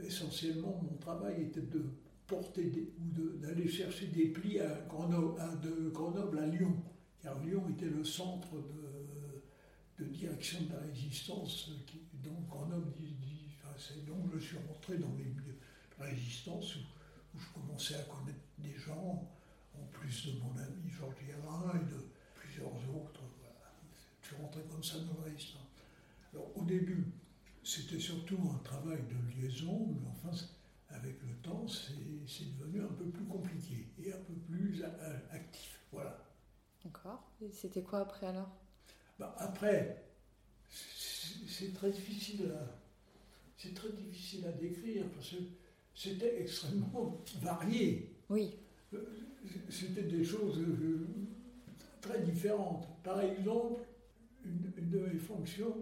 [0.04, 1.86] essentiellement, mon travail était de
[2.28, 6.76] porter ou d'aller chercher des plis à Grenoble, de Grenoble à Lyon,
[7.22, 12.92] car Lyon était le centre de, de direction de la résistance qui, donc Grenoble,
[13.78, 15.60] c'est donc je suis rentré dans les milieux
[15.98, 16.80] de résistance où,
[17.38, 19.30] je commençais à connaître des gens,
[19.78, 22.00] en plus de mon ami Georges Guérin et de
[22.34, 23.22] plusieurs autres.
[24.22, 25.68] Je suis rentré comme ça dans la résistance.
[26.34, 27.12] Alors au début,
[27.62, 30.32] c'était surtout un travail de liaison, mais enfin,
[30.90, 34.82] avec le temps, c'est devenu un peu plus compliqué et un peu plus
[35.32, 35.80] actif.
[35.92, 36.18] Voilà.
[36.86, 37.32] D'accord.
[37.42, 38.50] Et c'était quoi après alors?
[39.20, 40.06] Bah, Après,
[41.46, 42.80] c'est très difficile à,
[43.58, 45.38] c'est très difficile à décrire parce que
[45.94, 48.12] c'était extrêmement varié.
[48.30, 48.52] Oui.
[48.94, 49.00] Euh,
[49.70, 51.08] c'était des choses euh,
[52.02, 52.88] très différentes.
[53.04, 53.82] Par exemple,
[54.44, 55.76] une, de mes fonctions,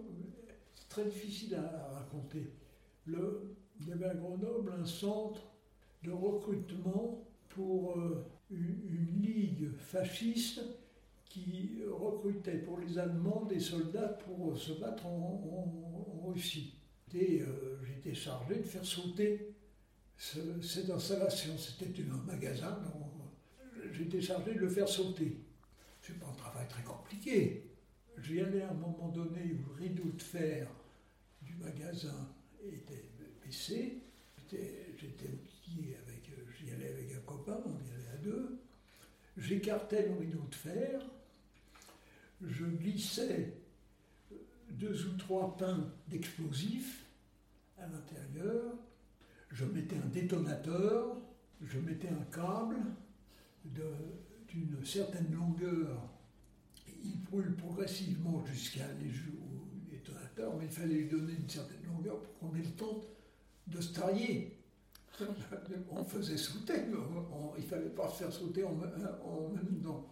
[0.74, 2.50] c'est très difficile à, raconter.
[3.06, 5.42] Le, il y avait à Grenoble un centre
[6.02, 10.60] de recrutement pour euh, une, ligue fasciste
[11.34, 15.40] qui recrutait pour les Allemands des soldats pour se battre en,
[16.26, 16.74] Russie.
[17.14, 19.54] Euh, j'étais chargé de faire sauter
[20.16, 21.52] cette installation.
[21.58, 22.80] C'était un magasin,
[23.92, 25.36] j'étais chargé de le faire sauter.
[26.00, 27.70] C'est pas un travail très compliqué.
[28.18, 30.68] J'y allais à un moment donné où le rideau de fer
[31.42, 32.28] du magasin
[32.64, 33.10] était
[33.44, 33.98] baissé.
[34.50, 38.60] J'étais avec, euh, j'y allais avec un copain, on y allait à deux.
[39.36, 41.00] J'écartais le rideau de fer,
[42.46, 43.54] je glissais
[44.70, 47.04] deux ou trois pains d'explosifs
[47.78, 48.74] à l'intérieur,
[49.50, 51.16] je mettais un détonateur,
[51.62, 52.76] je mettais un câble
[53.64, 56.10] d'une certaine longueur.
[57.04, 62.20] Il brûle progressivement jusqu'à aller au détonateur, mais il fallait lui donner une certaine longueur
[62.20, 63.00] pour qu'on ait le temps
[63.66, 64.58] de se tailler.
[65.90, 66.96] on faisait sauter, mais
[67.56, 70.08] il ne fallait pas faire sauter en, en même temps.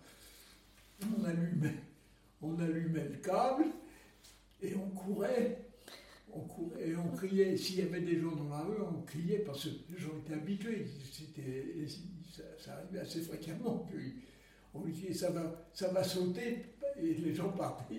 [1.19, 1.83] On allumait
[2.43, 3.67] on allumait le câble
[4.61, 5.59] et on courait.
[6.35, 7.57] On courait et on criait.
[7.57, 10.35] S'il y avait des gens dans la rue, on criait parce que les gens étaient
[10.35, 10.87] habitués.
[11.13, 11.87] C'était,
[12.59, 13.89] ça, arrivait assez fréquemment.
[14.75, 16.65] On lui disait ça va, ça va sauter
[16.99, 17.95] et les gens partaient.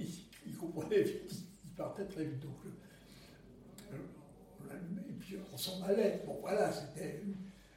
[0.46, 1.32] Ils, comprenaient vite,
[1.66, 2.40] ils partaient très vite.
[2.40, 3.98] Donc euh,
[4.60, 6.24] on l'allumait et puis on s'en allait.
[6.26, 7.22] Bon voilà, c'était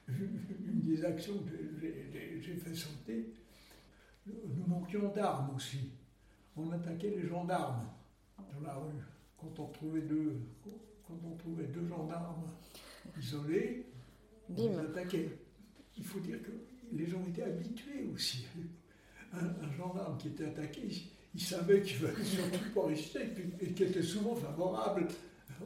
[0.08, 1.86] une, des actions que
[2.40, 3.34] j'ai fait sauter.
[4.26, 5.90] Nous manquions d'armes aussi
[6.56, 7.86] on attaquait les gendarmes
[8.38, 9.02] dans la rue.
[9.38, 10.40] Quand on trouvait deux,
[11.06, 12.50] quand on trouvait deux gendarmes
[13.18, 13.86] isolés,
[14.48, 15.38] on les attaquait.
[15.96, 16.52] Il faut dire que
[16.92, 18.46] les gens étaient habitués aussi
[19.32, 20.88] un, gendarme qui était attaqué,
[21.34, 23.20] il, savait qu'il ne fallait surtout pas résister
[23.60, 25.06] et qui était souvent favorable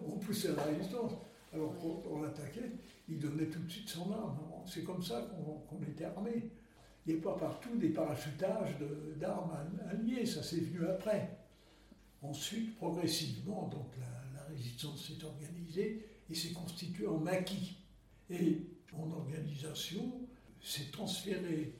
[0.07, 1.13] on poussait la résistance.
[1.53, 2.71] Alors quand on l'attaquait,
[3.09, 4.39] il donnait tout de suite son arme.
[4.67, 5.29] C'est comme ça
[5.69, 6.51] qu'on était armé.
[7.07, 8.77] Il n'y a pas partout des parachutages
[9.17, 9.57] d'armes
[9.91, 11.39] alliées, ça s'est venu après.
[12.23, 14.07] Ensuite, progressivement, donc la,
[14.51, 17.77] résistance s'est organisée et s'est constituée en maquis.
[18.29, 20.27] Et mon organisation
[20.61, 21.73] s'est transférée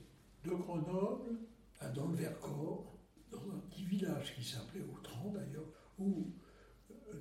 [0.45, 1.37] de Grenoble
[1.81, 2.95] à dans le Vercors,
[3.29, 5.67] dans un petit village qui s'appelait Autran d'ailleurs,
[5.99, 6.31] où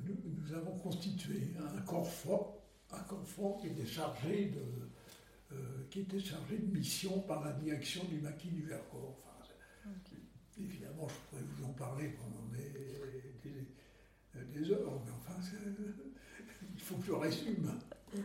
[0.05, 4.62] nous, avons constitué un corps fort, un corps fort qui était chargé de,
[5.53, 5.57] euh,
[5.90, 9.16] qui était chargé de mission par la direction du maquis du Vercors.
[10.59, 13.51] Évidemment, je pourrais vous en parler pendant des,
[14.55, 15.40] des, heures, mais enfin,
[16.74, 17.72] il faut que je résume.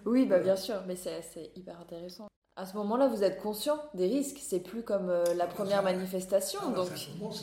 [0.05, 2.27] Oui, bah bien sûr, mais c'est hyper intéressant.
[2.57, 4.39] À ce moment-là, vous êtes conscient des risques.
[4.41, 6.89] C'est plus comme euh, la première manifestation, ah, donc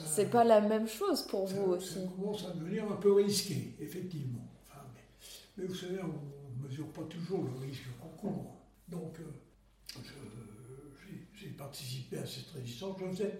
[0.07, 1.95] c'est pas la même chose pour vous aussi.
[1.95, 4.47] Ça commence à devenir un peu risqué, effectivement.
[5.57, 8.57] mais, vous savez, on ne mesure pas toujours le risque qu'on court.
[8.89, 9.25] Donc, euh,
[11.35, 12.97] j'ai participé à cette résistance.
[13.01, 13.39] Je faisais,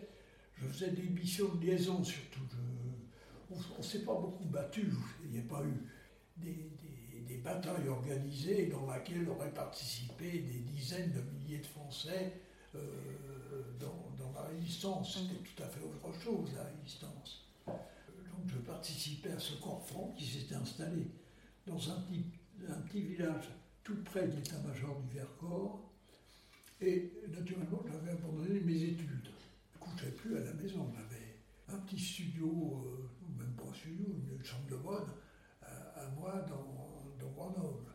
[0.57, 2.41] je faisais des missions de liaison surtout.
[3.51, 4.89] on ne s'est pas beaucoup battu.
[5.25, 5.89] Il n'y a pas eu
[6.37, 6.73] des
[7.33, 12.41] des batailles organisées dans lesquelles auraient participé des dizaines de milliers de Français
[12.75, 12.81] euh,
[13.81, 15.15] dans, la résistance.
[15.15, 15.45] C'était mm.
[15.45, 17.47] tout à fait autre chose, la résistance.
[17.67, 21.07] Donc je participais à ce corps franc qui s'était installé
[21.67, 22.25] dans un petit,
[22.69, 23.51] un petit village
[23.85, 25.92] tout près de l'état-major du Vercors.
[26.85, 29.29] Et naturellement, j'avais abandonné mes études.
[29.73, 30.93] Je ne couchais plus à la maison.
[30.93, 31.37] J'avais
[31.69, 33.09] un petit studio, euh,
[33.39, 35.09] même pas un studio, une chambre de bonne,
[35.63, 36.73] à moi dans,
[37.35, 37.87] Grenoble.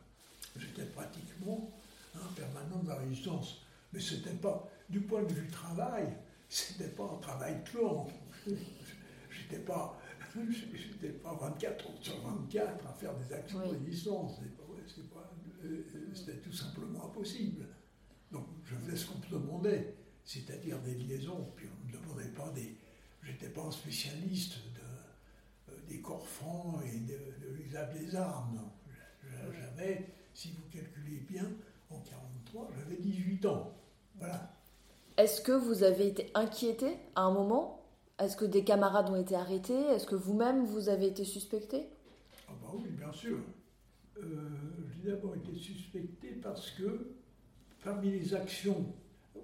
[0.58, 1.70] J'étais pratiquement
[2.16, 3.62] un permanent de la résistance.
[3.94, 6.08] Mais c'était pas, du point de vue travail,
[6.50, 8.08] c'était pas un travail clan.
[9.30, 10.00] J'étais pas,
[10.74, 14.40] j'étais pas 24 heures sur 24 à faire des actions de résistance.
[15.64, 15.84] Euh,
[16.14, 17.66] c'était tout simplement impossible.
[18.32, 21.52] Donc je faisais ce qu'on me demandait, c'est-à-dire des liaisons.
[21.56, 22.76] Puis on ne me demandait pas des.
[23.24, 27.18] J'étais pas un spécialiste de, euh, des corps francs et de,
[27.56, 28.62] l'usage des armes.
[29.54, 31.46] J'avais, si vous calculez bien,
[31.90, 33.74] en 43, j'avais 18 ans.
[34.18, 34.52] Voilà.
[35.18, 37.84] Est-ce que vous avez été inquiété à un moment?
[38.20, 39.80] Est-ce que des camarades ont été arrêtés?
[39.90, 41.88] Est-ce que vous-même, vous avez été suspecté?
[42.48, 43.38] Ah bah oui, bien sûr.
[44.18, 44.50] Euh,
[44.90, 47.14] j'ai d'abord été suspecté parce que
[47.88, 48.86] parmi les actions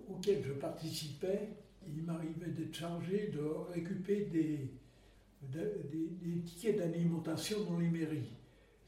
[0.10, 1.50] auxquelles je participais,
[1.88, 3.42] il m'arrivait d'être chargé de
[3.72, 4.70] récupérer des,
[5.42, 8.32] des tickets d'alimentation dans les mairies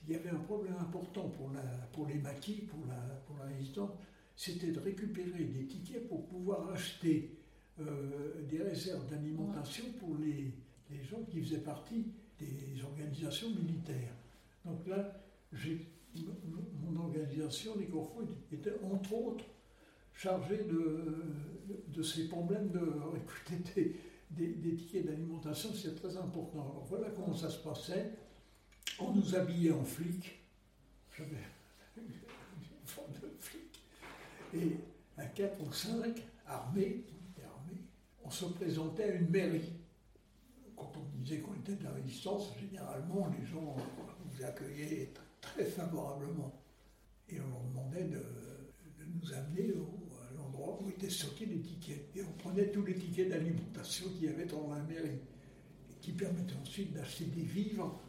[0.07, 2.95] il y avait un problème important pour, la, pour les maquis, pour la,
[3.25, 3.91] pour résistance,
[4.35, 7.37] c'était de récupérer des tickets pour pouvoir acheter
[7.79, 10.51] euh, des réserves d'alimentation pour les,
[10.91, 12.05] les, gens qui faisaient partie
[12.39, 14.13] des organisations militaires.
[14.63, 15.21] Donc là,
[16.81, 19.45] mon organisation, les Corfos, était entre autres
[20.13, 22.79] chargée de, ces problèmes de
[23.13, 23.95] récupérer
[24.31, 26.61] des, tickets d'alimentation, c'est très important.
[26.61, 28.11] Alors voilà comment ça se passait.
[28.99, 30.39] On nous habillait en flics.
[31.17, 31.37] J'avais
[31.97, 32.03] une
[32.85, 33.81] forme de flic.
[34.53, 34.77] Et
[35.17, 37.03] à quatre ou cinq, armés,
[38.23, 39.73] on se présentait à une mairie.
[40.75, 43.75] Quand on disait qu'on était de la résistance, généralement, les gens
[44.25, 45.13] nous accueillaient
[45.45, 46.61] favorablement.
[47.29, 48.21] Et on leur demandait de,
[49.13, 52.15] nous amener à l'endroit où étaient stockés les tickets.
[52.15, 55.19] Et on prenait tous les tickets d'alimentation qu'il y avait dans la mairie,
[56.01, 57.99] qui permettaient ensuite d'acheter des vivres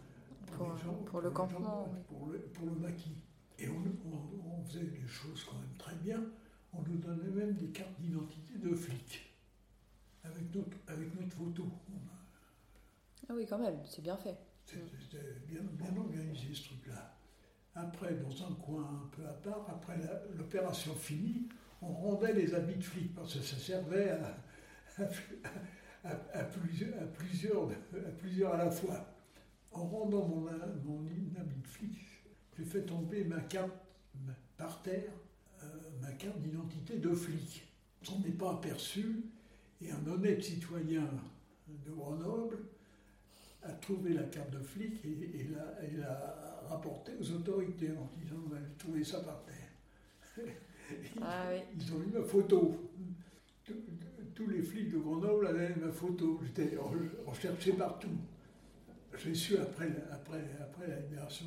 [0.46, 1.88] pour, le campement.
[2.08, 3.24] pour, le, pour, le, maquis.
[3.58, 6.22] Et on, faisait des choses quand même très bien.
[6.72, 9.34] On nous donnait même des cartes d'identité de flics,
[10.24, 11.64] avec notre, avec notre photo.
[13.28, 14.36] Ah oui, quand même, c'est bien fait.
[14.66, 17.15] C'était bien, bien organisé ce truc-là.
[17.76, 19.96] Après, dans un coin un peu à part, après
[20.36, 21.46] l'opération finie,
[21.82, 24.38] on rendait les habits de flics parce que ça servait à,
[26.04, 29.06] à, plusieurs, à, plusieurs, à plusieurs à la fois
[29.76, 30.40] en rendant mon,
[30.84, 31.06] mon
[31.38, 31.98] habit de flic,
[32.56, 33.72] j'ai fait tomber ma carte
[34.56, 35.12] par terre,
[35.62, 35.66] euh,
[36.00, 37.68] ma carte d'identité de flic.
[38.10, 39.24] On n'est pas aperçu
[39.82, 41.06] et un honnête citoyen
[41.68, 42.58] de Grenoble
[43.66, 45.48] a trouvé la carte de flic et,
[45.98, 50.46] l'a rapportée aux autorités en disant on a trouvé ça par terre.
[51.20, 52.92] Ah ils ont eu ma photo.
[54.36, 56.38] Tous les flics de Grenoble avaient ma photo.
[56.44, 56.76] J'étais
[57.26, 58.16] recherché partout
[59.18, 61.46] j'ai su après, après, après la libération,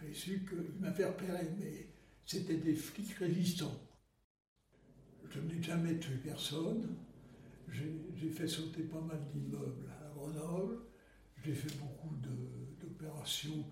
[0.00, 1.86] j'ai su qu'il m'avait repéré, mais
[2.24, 3.80] c'était des flics résistants.
[5.30, 6.96] Je n'ai jamais tué personne,
[7.68, 10.78] J'ai fait sauter pas mal d'immeubles à Grenoble.
[11.44, 12.14] J'ai fait beaucoup
[12.80, 13.64] d'opérations.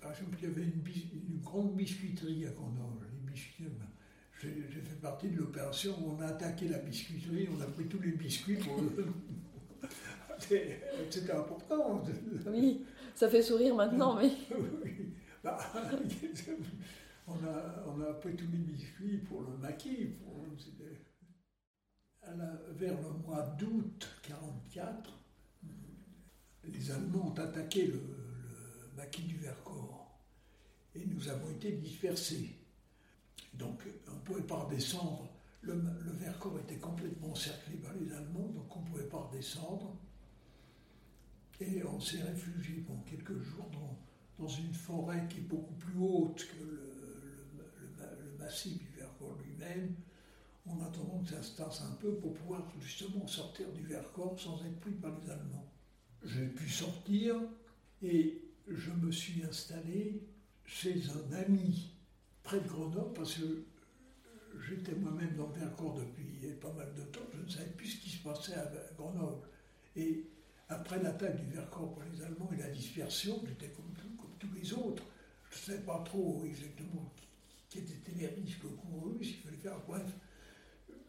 [0.00, 3.06] Par exemple, il y avait une, grande biscuiterie à Grenoble.
[3.34, 8.00] J'ai fait partie de l'opération où on a attaqué la biscuiterie, on a pris tous
[8.00, 8.76] les biscuits pour.
[10.38, 12.02] C'était important.
[12.46, 14.30] Oui, ça fait sourire maintenant, mais.
[14.84, 15.14] oui.
[15.42, 15.58] Bah,
[17.26, 20.16] on, a, on a pris tous les biscuits pour le maquis.
[20.22, 20.36] Pour,
[22.72, 25.25] vers le mois d'août 1944,
[26.72, 28.00] les Allemands ont attaqué le,
[28.96, 30.20] maquis du Vercors
[30.94, 32.56] et nous avons été dispersés.
[33.54, 35.28] Donc on ne pouvait pas redescendre.
[35.62, 35.74] Le,
[36.18, 39.96] Vercors était complètement encerclé par les Allemands, donc on ne pouvait pas redescendre.
[41.60, 43.68] Et on s'est réfugié pendant quelques jours
[44.38, 49.94] dans, une forêt qui est beaucoup plus haute que le, massif du Vercors lui-même,
[50.66, 54.64] en attendant que ça se tasse un peu pour pouvoir justement sortir du Vercors sans
[54.64, 55.65] être pris par les Allemands.
[56.24, 57.36] J'ai pu sortir
[58.02, 60.22] et je me suis installé
[60.64, 61.94] chez un ami
[62.42, 63.64] près de Grenoble parce que
[64.68, 68.00] j'étais moi-même dans le Vercors depuis pas mal de temps, je ne savais plus ce
[68.00, 69.46] qui se passait à Grenoble.
[69.94, 70.26] Et
[70.68, 73.84] après l'attaque du Vercors par les Allemands et la dispersion, j'étais comme,
[74.38, 75.04] tous les autres.
[75.50, 77.12] Je ne savais pas trop exactement
[77.70, 79.78] quels étaient les risques courus, s'il fallait faire.
[79.86, 80.06] Bref,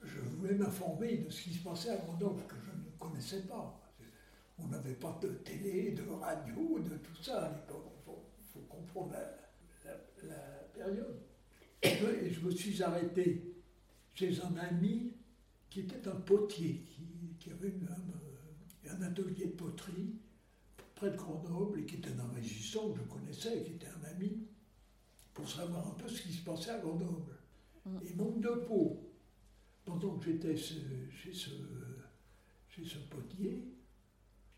[0.04, 3.82] je voulais m'informer de ce qui se passait à Grenoble, que je ne connaissais pas.
[4.60, 7.86] On n'avait pas de télé, de radio, de tout ça à l'époque.
[8.40, 9.14] Il faut, comprendre
[10.24, 10.36] la,
[10.74, 11.20] période.
[11.84, 13.56] Et je me suis arrêté
[14.14, 15.14] chez un ami
[15.70, 16.84] qui était un potier,
[17.40, 17.74] qui, avait
[18.90, 20.16] un, atelier de poterie
[20.96, 24.48] près de Grenoble et qui était un résistant que je connaissais, qui était un ami,
[25.34, 27.38] pour savoir un peu ce qui se passait à Grenoble.
[27.86, 27.98] Mm.
[28.10, 29.04] Et manque de peau.
[29.86, 31.50] Pendant que j'étais chez ce,
[32.68, 33.77] chez ce potier,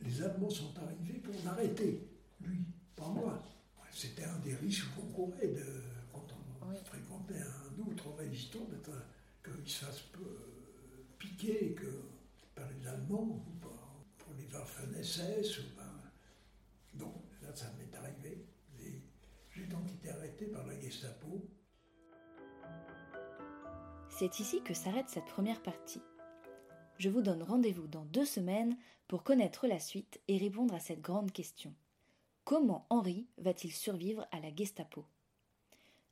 [0.01, 2.07] les Allemands sont arrivés pour l'arrêter,
[2.41, 3.43] lui, pas moi.
[3.91, 5.65] C'était un des risques qu'on courait de,
[6.13, 6.25] quand
[6.61, 8.59] on fréquentait un autre résistant,
[9.43, 10.03] qu'il se fasse
[11.17, 12.03] piquer que,
[12.55, 13.67] par les Allemands ou
[14.17, 15.61] pour les Waffen-SS.
[16.93, 18.45] Donc là, ça m'est arrivé.
[19.51, 21.45] J'ai donc été arrêté par la Gestapo.
[24.09, 26.01] C'est ici que s'arrête cette première partie.
[26.97, 28.77] Je vous donne rendez-vous dans deux semaines
[29.09, 31.73] pour connaître la suite et répondre à cette grande question.
[32.45, 35.03] Comment Henri va-t-il survivre à la Gestapo?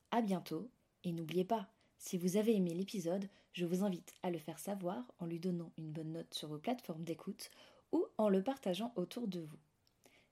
[0.10, 0.68] À bientôt,
[1.04, 1.68] et n'oubliez pas,
[2.00, 5.72] si vous avez aimé l'épisode, je vous invite à le faire savoir en lui donnant
[5.78, 7.52] une bonne note sur vos plateformes d'écoute
[7.92, 9.60] ou en le partageant autour de vous.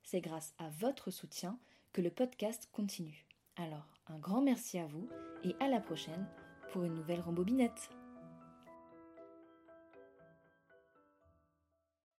[0.02, 1.60] C'est grâce à votre soutien
[1.94, 3.26] que le podcast continue.
[3.58, 5.08] Alors, un grand merci à vous
[5.44, 6.28] et à la prochaine
[6.72, 7.90] pour une nouvelle rembobinette.